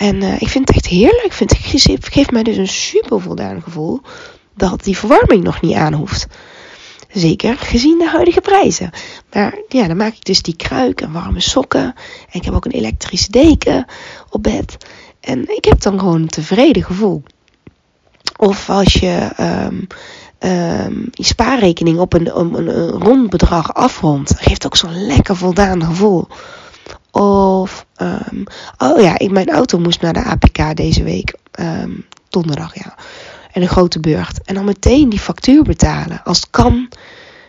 En 0.00 0.22
uh, 0.22 0.40
ik 0.40 0.48
vind 0.48 0.68
het 0.68 0.76
echt 0.76 0.86
heerlijk. 0.86 1.24
Ik 1.24 1.32
vind 1.32 1.50
het 1.50 2.08
geeft 2.08 2.30
mij 2.30 2.42
dus 2.42 2.56
een 2.56 2.68
super 2.68 3.20
voldaan 3.20 3.62
gevoel 3.62 4.00
dat 4.56 4.84
die 4.84 4.96
verwarming 4.96 5.42
nog 5.42 5.60
niet 5.60 5.74
aan 5.74 5.92
hoeft. 5.92 6.26
Zeker 7.08 7.56
gezien 7.56 7.98
de 7.98 8.08
huidige 8.08 8.40
prijzen. 8.40 8.90
Maar 9.32 9.58
ja, 9.68 9.86
dan 9.86 9.96
maak 9.96 10.14
ik 10.14 10.24
dus 10.24 10.42
die 10.42 10.56
kruik 10.56 11.00
en 11.00 11.12
warme 11.12 11.40
sokken. 11.40 11.82
En 12.30 12.40
ik 12.40 12.44
heb 12.44 12.54
ook 12.54 12.64
een 12.64 12.70
elektrische 12.70 13.30
deken 13.30 13.84
op 14.30 14.42
bed. 14.42 14.76
En 15.20 15.56
ik 15.56 15.64
heb 15.64 15.80
dan 15.80 15.98
gewoon 15.98 16.22
een 16.22 16.28
tevreden 16.28 16.84
gevoel. 16.84 17.22
Of 18.36 18.70
als 18.70 18.92
je 18.92 19.30
um, 19.40 19.86
um, 20.50 21.08
je 21.10 21.24
spaarrekening 21.24 21.98
op 21.98 22.12
een, 22.12 22.38
een, 22.38 22.78
een 22.78 22.90
rond 22.90 23.30
bedrag 23.30 23.74
afrondt, 23.74 24.34
geeft 24.36 24.66
ook 24.66 24.76
zo'n 24.76 25.06
lekker 25.06 25.36
voldaan 25.36 25.84
gevoel. 25.84 26.28
Of, 27.10 27.86
um, 28.02 28.44
oh 28.78 29.00
ja, 29.00 29.18
ik, 29.18 29.30
mijn 29.30 29.50
auto 29.50 29.78
moest 29.78 30.00
naar 30.00 30.12
de 30.12 30.24
APK 30.24 30.76
deze 30.76 31.02
week. 31.02 31.34
Um, 31.60 32.06
donderdag, 32.28 32.74
ja. 32.74 32.94
En 33.52 33.62
een 33.62 33.68
grote 33.68 34.00
beurt. 34.00 34.42
En 34.44 34.54
dan 34.54 34.64
meteen 34.64 35.08
die 35.08 35.18
factuur 35.18 35.62
betalen. 35.62 36.20
Als 36.24 36.40
het 36.40 36.50
kan, 36.50 36.88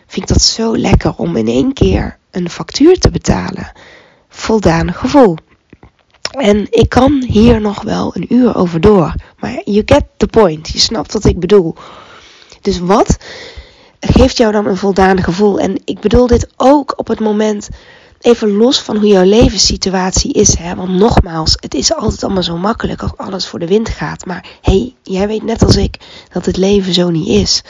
vind 0.06 0.28
ik 0.30 0.34
dat 0.34 0.42
zo 0.42 0.76
lekker 0.76 1.14
om 1.16 1.36
in 1.36 1.48
één 1.48 1.72
keer 1.72 2.18
een 2.30 2.50
factuur 2.50 2.98
te 2.98 3.10
betalen. 3.10 3.72
Voldaan 4.28 4.92
gevoel. 4.92 5.36
En 6.38 6.66
ik 6.70 6.88
kan 6.88 7.24
hier 7.28 7.60
nog 7.60 7.82
wel 7.82 8.16
een 8.16 8.34
uur 8.34 8.56
over 8.56 8.80
door. 8.80 9.14
Maar 9.38 9.62
you 9.64 9.82
get 9.84 10.04
the 10.16 10.26
point. 10.26 10.68
Je 10.68 10.78
snapt 10.78 11.12
wat 11.12 11.24
ik 11.24 11.40
bedoel. 11.40 11.74
Dus 12.60 12.78
wat 12.78 13.16
geeft 14.00 14.36
jou 14.36 14.52
dan 14.52 14.66
een 14.66 14.76
voldaan 14.76 15.22
gevoel? 15.22 15.58
En 15.58 15.80
ik 15.84 16.00
bedoel 16.00 16.26
dit 16.26 16.48
ook 16.56 16.98
op 16.98 17.08
het 17.08 17.20
moment, 17.20 17.68
even 18.22 18.56
los 18.56 18.80
van 18.80 18.96
hoe 18.96 19.06
jouw 19.06 19.24
levenssituatie 19.24 20.32
is. 20.32 20.58
Hè? 20.58 20.74
Want 20.74 20.90
nogmaals, 20.90 21.56
het 21.60 21.74
is 21.74 21.94
altijd 21.94 22.24
allemaal 22.24 22.42
zo 22.42 22.56
makkelijk 22.56 23.02
als 23.02 23.16
alles 23.16 23.46
voor 23.46 23.58
de 23.58 23.66
wind 23.66 23.88
gaat. 23.88 24.26
Maar 24.26 24.46
hey, 24.60 24.94
jij 25.02 25.26
weet 25.26 25.42
net 25.42 25.62
als 25.62 25.76
ik 25.76 25.96
dat 26.32 26.46
het 26.46 26.56
leven 26.56 26.94
zo 26.94 27.10
niet 27.10 27.28
is. 27.28 27.62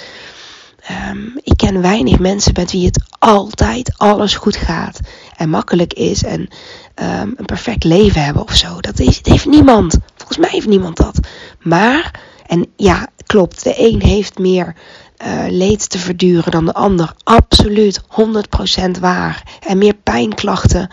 Ehm, 0.82 1.26
ik 1.42 1.56
ken 1.56 1.80
weinig 1.80 2.18
mensen 2.18 2.52
met 2.56 2.72
wie 2.72 2.86
het 2.86 3.02
altijd 3.18 3.92
alles 3.96 4.34
goed 4.34 4.56
gaat 4.56 5.00
en 5.36 5.48
makkelijk 5.48 5.92
is 5.92 6.22
en 6.22 6.48
ehm, 6.94 7.30
een 7.36 7.44
perfect 7.44 7.84
leven 7.84 8.24
hebben 8.24 8.42
of 8.42 8.54
zo. 8.54 8.80
Dat 8.80 9.00
is, 9.00 9.20
heeft 9.22 9.46
niemand. 9.46 9.96
Volgens 10.16 10.38
mij 10.38 10.50
heeft 10.50 10.66
niemand 10.66 10.96
dat. 10.96 11.20
Maar, 11.60 12.20
en 12.46 12.66
ja, 12.76 13.08
klopt, 13.26 13.62
de 13.62 13.74
een 13.76 14.02
heeft 14.02 14.38
meer 14.38 14.74
uh, 15.22 15.44
leed 15.48 15.90
te 15.90 15.98
verduren 15.98 16.50
dan 16.50 16.64
de 16.64 16.74
ander. 16.74 17.12
Absoluut, 17.24 18.00
100% 18.00 19.00
waar. 19.00 19.58
En 19.66 19.78
meer 19.78 19.94
pijnklachten. 19.94 20.90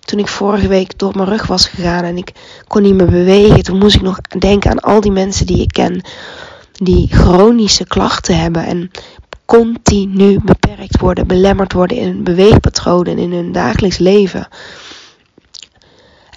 Toen 0.00 0.18
ik 0.18 0.28
vorige 0.28 0.68
week 0.68 0.98
door 0.98 1.16
mijn 1.16 1.28
rug 1.28 1.46
was 1.46 1.66
gegaan 1.66 2.04
en 2.04 2.16
ik 2.16 2.32
kon 2.66 2.82
niet 2.82 2.94
meer 2.94 3.10
bewegen, 3.10 3.62
toen 3.62 3.78
moest 3.78 3.94
ik 3.94 4.02
nog 4.02 4.20
denken 4.20 4.70
aan 4.70 4.80
al 4.80 5.00
die 5.00 5.12
mensen 5.12 5.46
die 5.46 5.60
ik 5.60 5.72
ken 5.72 6.02
die 6.82 7.08
chronische 7.10 7.84
klachten 7.84 8.38
hebben 8.38 8.64
en 8.64 8.90
continu 9.44 10.40
beperkt 10.42 11.00
worden, 11.00 11.26
belemmerd 11.26 11.72
worden 11.72 11.96
in 11.96 12.06
hun 12.06 12.22
beweegpatronen 12.22 13.12
en 13.12 13.18
in 13.18 13.32
hun 13.32 13.52
dagelijks 13.52 13.98
leven. 13.98 14.48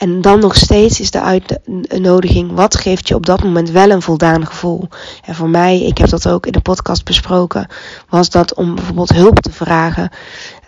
En 0.03 0.21
dan 0.21 0.39
nog 0.39 0.55
steeds 0.55 0.99
is 0.99 1.11
de 1.11 1.21
uitnodiging, 1.21 2.51
wat 2.51 2.75
geeft 2.75 3.07
je 3.07 3.15
op 3.15 3.25
dat 3.25 3.43
moment 3.43 3.69
wel 3.69 3.89
een 3.89 4.01
voldaan 4.01 4.45
gevoel? 4.45 4.87
En 5.25 5.35
voor 5.35 5.49
mij, 5.49 5.81
ik 5.81 5.97
heb 5.97 6.09
dat 6.09 6.27
ook 6.27 6.45
in 6.45 6.51
de 6.51 6.61
podcast 6.61 7.05
besproken, 7.05 7.67
was 8.09 8.29
dat 8.29 8.53
om 8.53 8.75
bijvoorbeeld 8.75 9.13
hulp 9.13 9.39
te 9.39 9.51
vragen 9.51 10.09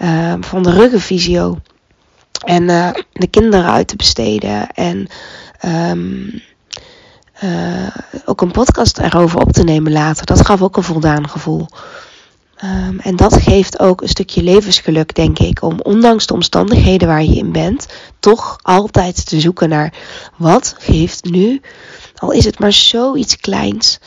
uh, 0.02 0.34
van 0.40 0.64
de 0.64 0.72
ruggenfysio. 0.72 1.58
En 2.46 2.64
uh, 2.64 2.90
de 3.12 3.28
kinderen 3.28 3.72
uit 3.72 3.88
te 3.88 3.96
besteden. 3.96 4.72
En 4.72 5.08
um, 5.66 6.42
uh, 7.44 7.88
ook 8.26 8.42
een 8.42 8.52
podcast 8.52 8.98
erover 8.98 9.40
op 9.40 9.52
te 9.52 9.64
nemen 9.64 9.92
later. 9.92 10.26
Dat 10.26 10.46
gaf 10.46 10.62
ook 10.62 10.78
een 10.78 10.84
voldaan 10.84 11.30
gevoel. 11.30 11.68
Um, 12.64 13.00
en 13.00 13.16
dat 13.16 13.42
geeft 13.42 13.80
ook 13.80 14.02
een 14.02 14.10
stukje 14.10 14.44
levensgeluk, 14.44 15.16
denk 15.16 15.40
ik, 15.40 15.62
om 15.62 15.80
ondanks 15.82 16.26
de 16.26 16.34
omstandigheden 16.34 17.08
waar 17.08 17.24
je 17.24 17.36
in 17.36 17.52
bent, 17.52 17.88
toch 18.20 18.58
altijd 18.62 19.26
te 19.26 19.40
zoeken 19.40 19.70
naar 19.70 19.94
wat 20.38 20.76
geeft 20.78 21.24
nu, 21.24 21.62
al 22.16 22.32
is 22.32 22.46
het 22.46 22.60
maar 22.60 22.74
zoiets 22.74 23.38
kleins, 23.38 24.00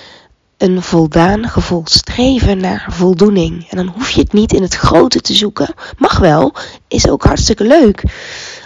een 0.57 0.83
voldaan 0.83 1.49
gevoel. 1.49 1.83
Streven 1.85 2.59
naar 2.59 2.87
voldoening. 2.91 3.71
En 3.71 3.77
dan 3.77 3.87
hoef 3.87 4.11
je 4.11 4.21
het 4.21 4.33
niet 4.33 4.53
in 4.53 4.63
het 4.63 4.75
grote 4.75 5.21
te 5.21 5.35
zoeken. 5.35 5.75
Mag 5.99 6.19
wel, 6.19 6.55
is 6.89 7.09
ook 7.09 7.25
hartstikke 7.25 7.65
leuk. 7.65 8.03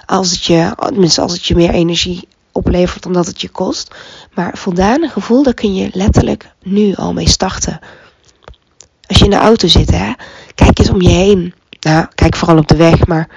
Als 0.07 0.31
het 0.31 0.45
je, 0.45 0.73
tenminste 0.77 1.21
als 1.21 1.33
het 1.33 1.47
je 1.47 1.55
meer 1.55 1.71
energie 1.71 2.29
oplevert 2.53 3.03
dan 3.03 3.13
dat 3.13 3.27
het 3.27 3.41
je 3.41 3.49
kost. 3.49 3.95
Maar 4.35 4.59
voldaan 4.59 5.09
gevoel, 5.09 5.43
daar 5.43 5.55
kun 5.55 5.75
je 5.75 5.91
letterlijk 5.93 6.51
nu 6.63 6.95
al 6.95 7.13
mee 7.13 7.29
starten. 7.29 7.81
Als 9.07 9.19
je 9.19 9.25
in 9.25 9.31
de 9.31 9.37
auto 9.37 9.69
zit, 9.69 9.91
hè, 9.91 10.13
kijk 10.55 10.79
eens 10.79 10.91
om 10.91 11.01
je 11.01 11.09
heen. 11.09 11.55
Nou, 11.81 12.07
kijk 12.15 12.37
vooral 12.37 12.59
op 12.59 12.69
de 12.69 12.77
weg, 12.77 13.07
maar 13.07 13.29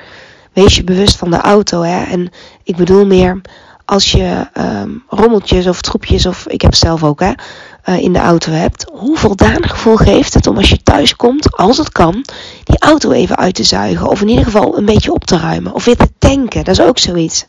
wees 0.54 0.76
je 0.76 0.84
bewust 0.84 1.16
van 1.16 1.30
de 1.30 1.42
auto. 1.42 1.82
Hè. 1.82 2.04
En 2.04 2.30
ik 2.64 2.76
bedoel 2.76 3.06
meer 3.06 3.42
als 3.86 4.12
je 4.12 4.48
um, 4.58 5.04
rommeltjes 5.10 5.68
of 5.68 5.82
troepjes, 5.82 6.26
of 6.26 6.48
ik 6.48 6.62
heb 6.62 6.76
zelf 6.76 7.04
ook, 7.04 7.20
hè, 7.20 7.32
uh, 7.86 8.00
in 8.00 8.14
de 8.14 8.20
auto 8.20 8.52
hebt. 8.52 8.86
Hoe 8.94 9.18
voldaan 9.18 9.70
gevoel 9.70 9.96
geeft 9.96 10.34
het 10.34 10.48
om 10.48 10.58
als 10.58 10.70
je 10.70 10.84
thuis 10.84 11.16
komt, 11.16 11.58
als 11.58 11.78
het 11.78 11.92
kan, 11.92 12.26
die 12.64 12.80
auto 12.80 13.12
even 13.12 13.38
uit 13.38 13.56
te 13.56 13.64
zuigen. 13.64 14.10
Of 14.10 14.22
in 14.22 14.28
ieder 14.28 14.46
geval 14.46 14.78
een 14.78 14.86
beetje 14.86 15.14
op 15.14 15.26
te 15.26 15.38
ruimen. 15.38 15.74
Of 15.74 15.86
weer 15.86 15.96
te 15.96 16.10
tanken, 16.18 16.64
dat 16.64 16.80
is 16.80 16.86
ook 16.86 17.00
zoiets. 17.00 17.46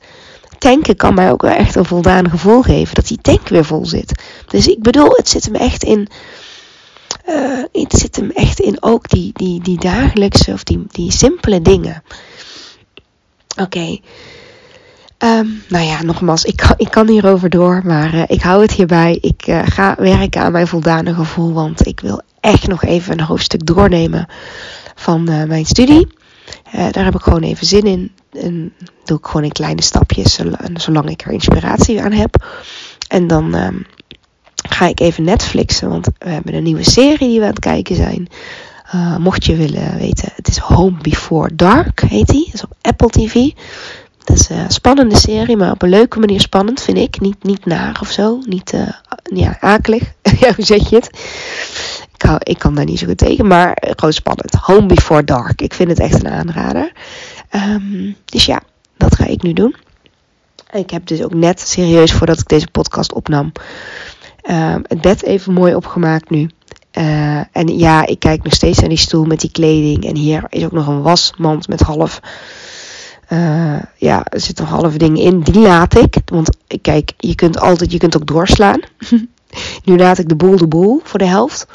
Tanken 0.58 0.96
kan 0.96 1.14
mij 1.14 1.30
ook 1.32 1.42
wel 1.42 1.54
echt 1.54 1.74
een 1.74 1.84
voldaan 1.84 2.30
gevoel 2.30 2.62
geven, 2.62 2.94
dat 2.94 3.06
die 3.06 3.18
tank 3.22 3.48
weer 3.48 3.64
vol 3.64 3.86
zit. 3.86 4.22
Dus 4.46 4.66
ik 4.68 4.82
bedoel, 4.82 5.10
het 5.10 5.28
zit 5.28 5.44
hem 5.44 5.54
echt 5.54 5.82
in 5.82 6.08
uh, 7.28 7.62
het 7.72 7.92
zit 7.92 8.16
hem 8.16 8.30
echt 8.30 8.60
in 8.60 8.82
ook 8.82 9.08
die, 9.08 9.30
die, 9.32 9.62
die 9.62 9.78
dagelijkse 9.78 10.52
of 10.52 10.64
die, 10.64 10.84
die 10.88 11.12
simpele 11.12 11.62
dingen. 11.62 12.02
Oké. 13.60 13.98
Um, 15.18 15.62
nou 15.68 15.84
ja, 15.84 16.02
nogmaals, 16.02 16.44
ik 16.44 16.56
kan, 16.56 16.74
ik 16.76 16.90
kan 16.90 17.08
hierover 17.08 17.50
door, 17.50 17.82
maar 17.84 18.14
uh, 18.14 18.22
ik 18.26 18.42
hou 18.42 18.62
het 18.62 18.72
hierbij. 18.72 19.18
Ik 19.20 19.46
uh, 19.46 19.62
ga 19.64 19.94
werken 19.98 20.42
aan 20.42 20.52
mijn 20.52 20.66
voldane 20.66 21.14
gevoel, 21.14 21.52
want 21.52 21.86
ik 21.86 22.00
wil 22.00 22.22
echt 22.40 22.66
nog 22.66 22.84
even 22.84 23.12
een 23.12 23.24
hoofdstuk 23.24 23.66
doornemen 23.66 24.28
van 24.94 25.24
mijn 25.24 25.66
studie. 25.66 26.08
daar 26.90 27.04
heb 27.04 27.14
ik 27.14 27.20
gewoon 27.20 27.42
even 27.42 27.66
zin 27.66 27.84
in. 27.84 28.12
En 28.32 28.72
doe 29.04 29.18
ik 29.18 29.26
gewoon 29.26 29.44
in 29.44 29.52
kleine 29.52 29.82
stapjes, 29.82 30.40
zolang 30.74 31.10
ik 31.10 31.24
er 31.24 31.32
inspiratie 31.32 32.02
aan 32.02 32.12
heb. 32.12 32.46
En 33.08 33.26
dan 33.26 33.54
um, 33.54 33.86
ga 34.76 34.86
ik 34.86 35.00
even 35.00 35.24
Netflixen, 35.24 35.88
want 35.88 36.08
we 36.18 36.28
hebben 36.28 36.54
een 36.54 36.62
nieuwe 36.62 36.84
serie 36.84 37.28
die 37.28 37.38
we 37.38 37.44
aan 37.44 37.50
het 37.50 37.58
kijken 37.58 37.96
zijn. 37.96 38.28
Uh, 38.94 39.16
mocht 39.16 39.44
je 39.44 39.56
willen 39.56 39.98
weten, 39.98 40.32
het 40.34 40.48
is 40.48 40.58
Home 40.58 40.96
Before 41.02 41.54
Dark, 41.54 42.00
heet 42.00 42.26
die. 42.26 42.44
Dat 42.44 42.54
is 42.54 42.62
op 42.62 42.72
Apple 42.80 43.08
TV. 43.08 43.50
Dat 44.24 44.36
is 44.36 44.48
een 44.48 44.70
spannende 44.70 45.16
serie, 45.16 45.56
maar 45.56 45.70
op 45.70 45.82
een 45.82 45.88
leuke 45.88 46.18
manier 46.18 46.40
spannend, 46.40 46.82
vind 46.82 46.98
ik. 46.98 47.20
Niet, 47.20 47.42
niet 47.42 47.64
naar 47.64 47.98
of 48.00 48.10
zo, 48.10 48.38
niet 48.42 48.72
uh, 48.72 48.88
ja, 49.22 49.56
akelig. 49.60 50.02
ja, 50.40 50.54
hoe 50.54 50.64
zeg 50.64 50.90
je 50.90 50.96
het? 50.96 51.10
Ik, 52.14 52.22
hou, 52.22 52.38
ik 52.42 52.58
kan 52.58 52.74
daar 52.74 52.84
niet 52.84 52.98
zo 52.98 53.06
goed 53.06 53.18
tegen, 53.18 53.46
maar 53.46 53.76
gewoon 53.80 54.12
spannend. 54.12 54.54
Home 54.54 54.86
Before 54.86 55.24
Dark. 55.24 55.60
Ik 55.60 55.74
vind 55.74 55.88
het 55.88 56.00
echt 56.00 56.24
een 56.24 56.30
aanrader. 56.30 56.92
Um, 57.50 58.16
dus 58.24 58.44
ja, 58.44 58.60
dat 58.96 59.14
ga 59.14 59.24
ik 59.24 59.42
nu 59.42 59.52
doen. 59.52 59.74
Ik 60.72 60.90
heb 60.90 61.06
dus 61.06 61.22
ook 61.22 61.34
net, 61.34 61.60
serieus 61.60 62.12
voordat 62.12 62.38
ik 62.38 62.48
deze 62.48 62.68
podcast 62.70 63.12
opnam, 63.12 63.52
uh, 64.50 64.74
het 64.82 65.00
bed 65.00 65.22
even 65.22 65.52
mooi 65.52 65.74
opgemaakt 65.74 66.30
nu. 66.30 66.50
Uh, 66.98 67.36
en 67.52 67.78
ja, 67.78 68.06
ik 68.06 68.18
kijk 68.18 68.42
nog 68.42 68.52
steeds 68.52 68.78
naar 68.78 68.88
die 68.88 68.98
stoel 68.98 69.24
met 69.24 69.40
die 69.40 69.50
kleding. 69.50 70.04
En 70.04 70.16
hier 70.16 70.44
is 70.48 70.64
ook 70.64 70.72
nog 70.72 70.86
een 70.86 71.02
wasmand 71.02 71.68
met 71.68 71.80
half. 71.80 72.20
Uh, 73.28 73.78
ja, 73.96 74.24
er 74.24 74.40
zitten 74.40 74.64
nog 74.64 74.80
halve 74.80 74.98
dingen 74.98 75.22
in. 75.22 75.40
Die 75.40 75.60
laat 75.60 75.98
ik. 75.98 76.16
Want 76.24 76.56
kijk, 76.80 77.12
je 77.16 77.34
kunt 77.34 77.58
altijd, 77.60 77.92
je 77.92 77.98
kunt 77.98 78.16
ook 78.16 78.26
doorslaan. 78.26 78.80
nu 79.84 79.96
laat 79.96 80.18
ik 80.18 80.28
de 80.28 80.36
boel 80.36 80.56
de 80.56 80.66
boel 80.66 81.00
voor 81.04 81.18
de 81.18 81.26
helft. 81.26 81.66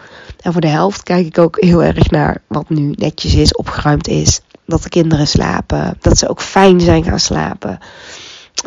En 0.41 0.51
voor 0.51 0.61
de 0.61 0.67
helft 0.67 1.03
kijk 1.03 1.25
ik 1.25 1.37
ook 1.37 1.57
heel 1.59 1.83
erg 1.83 2.09
naar 2.09 2.41
wat 2.47 2.69
nu 2.69 2.93
netjes 2.95 3.35
is, 3.35 3.55
opgeruimd 3.55 4.07
is. 4.07 4.41
Dat 4.65 4.83
de 4.83 4.89
kinderen 4.89 5.27
slapen. 5.27 5.97
Dat 5.99 6.17
ze 6.17 6.29
ook 6.29 6.41
fijn 6.41 6.81
zijn 6.81 7.03
gaan 7.03 7.19
slapen. 7.19 7.79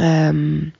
Um, 0.00 0.72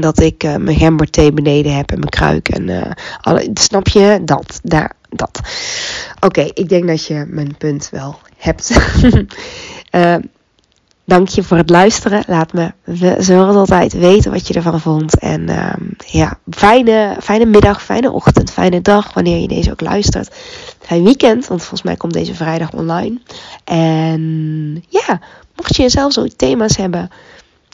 dat 0.00 0.20
ik 0.20 0.44
uh, 0.44 0.56
mijn 0.56 0.76
gemberthee 0.76 1.32
beneden 1.32 1.76
heb 1.76 1.90
en 1.90 1.98
mijn 1.98 2.10
kruik. 2.10 2.48
En 2.48 2.68
uh, 2.68 2.82
alle, 3.20 3.50
snap 3.54 3.88
je? 3.88 4.20
Dat, 4.24 4.60
daar, 4.62 4.92
dat. 5.08 5.40
Oké, 6.20 6.40
ik 6.40 6.68
denk 6.68 6.86
dat 6.86 7.06
je 7.06 7.24
mijn 7.28 7.56
punt 7.56 7.88
wel 7.90 8.18
hebt. 8.36 8.78
uh, 9.90 10.14
dank 11.04 11.28
je 11.28 11.42
voor 11.42 11.56
het 11.56 11.70
luisteren. 11.70 12.24
Laat 12.26 12.52
me 12.52 12.72
zoals 13.18 13.56
altijd 13.56 13.92
weten 13.92 14.30
wat 14.30 14.48
je 14.48 14.54
ervan 14.54 14.80
vond. 14.80 15.18
En 15.18 15.48
um, 15.48 15.96
ja, 16.06 16.38
fijne, 16.50 17.16
fijne 17.20 17.44
middag, 17.44 17.82
fijne 17.82 18.10
ochtend, 18.10 18.50
fijne 18.50 18.80
dag 18.80 19.14
wanneer 19.14 19.40
je 19.40 19.48
deze 19.48 19.70
ook 19.70 19.80
luistert. 19.80 20.36
Fijn 20.78 21.04
weekend, 21.04 21.46
want 21.46 21.60
volgens 21.60 21.82
mij 21.82 21.96
komt 21.96 22.12
deze 22.12 22.34
vrijdag 22.34 22.72
online. 22.72 23.20
En 23.64 24.84
ja, 24.88 25.20
mocht 25.56 25.76
je 25.76 25.88
zelf 25.88 26.12
zo 26.12 26.26
thema's 26.36 26.76
hebben... 26.76 27.10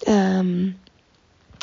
Um, 0.08 0.78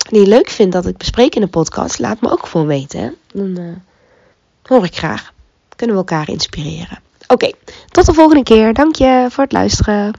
die 0.10 0.28
leuk 0.28 0.50
vindt 0.50 0.74
dat 0.74 0.86
ik 0.86 0.98
bespreek 0.98 1.36
in 1.36 1.42
de 1.42 1.48
podcast, 1.48 2.00
laat 2.00 2.22
me 2.22 2.32
ook 2.32 2.46
gewoon 2.46 2.68
weten. 2.68 3.16
Dan 3.34 3.60
uh, 3.60 3.76
hoor 4.62 4.84
ik 4.84 4.98
graag. 4.98 5.34
Kunnen 5.76 5.96
we 5.96 6.02
elkaar 6.02 6.30
inspireren. 6.30 7.00
Oké, 7.28 7.52
tot 7.90 8.06
de 8.06 8.14
volgende 8.14 8.44
keer. 8.44 8.74
Dank 8.74 8.96
je 8.96 9.28
voor 9.30 9.44
het 9.44 9.54
luisteren. 9.54 10.14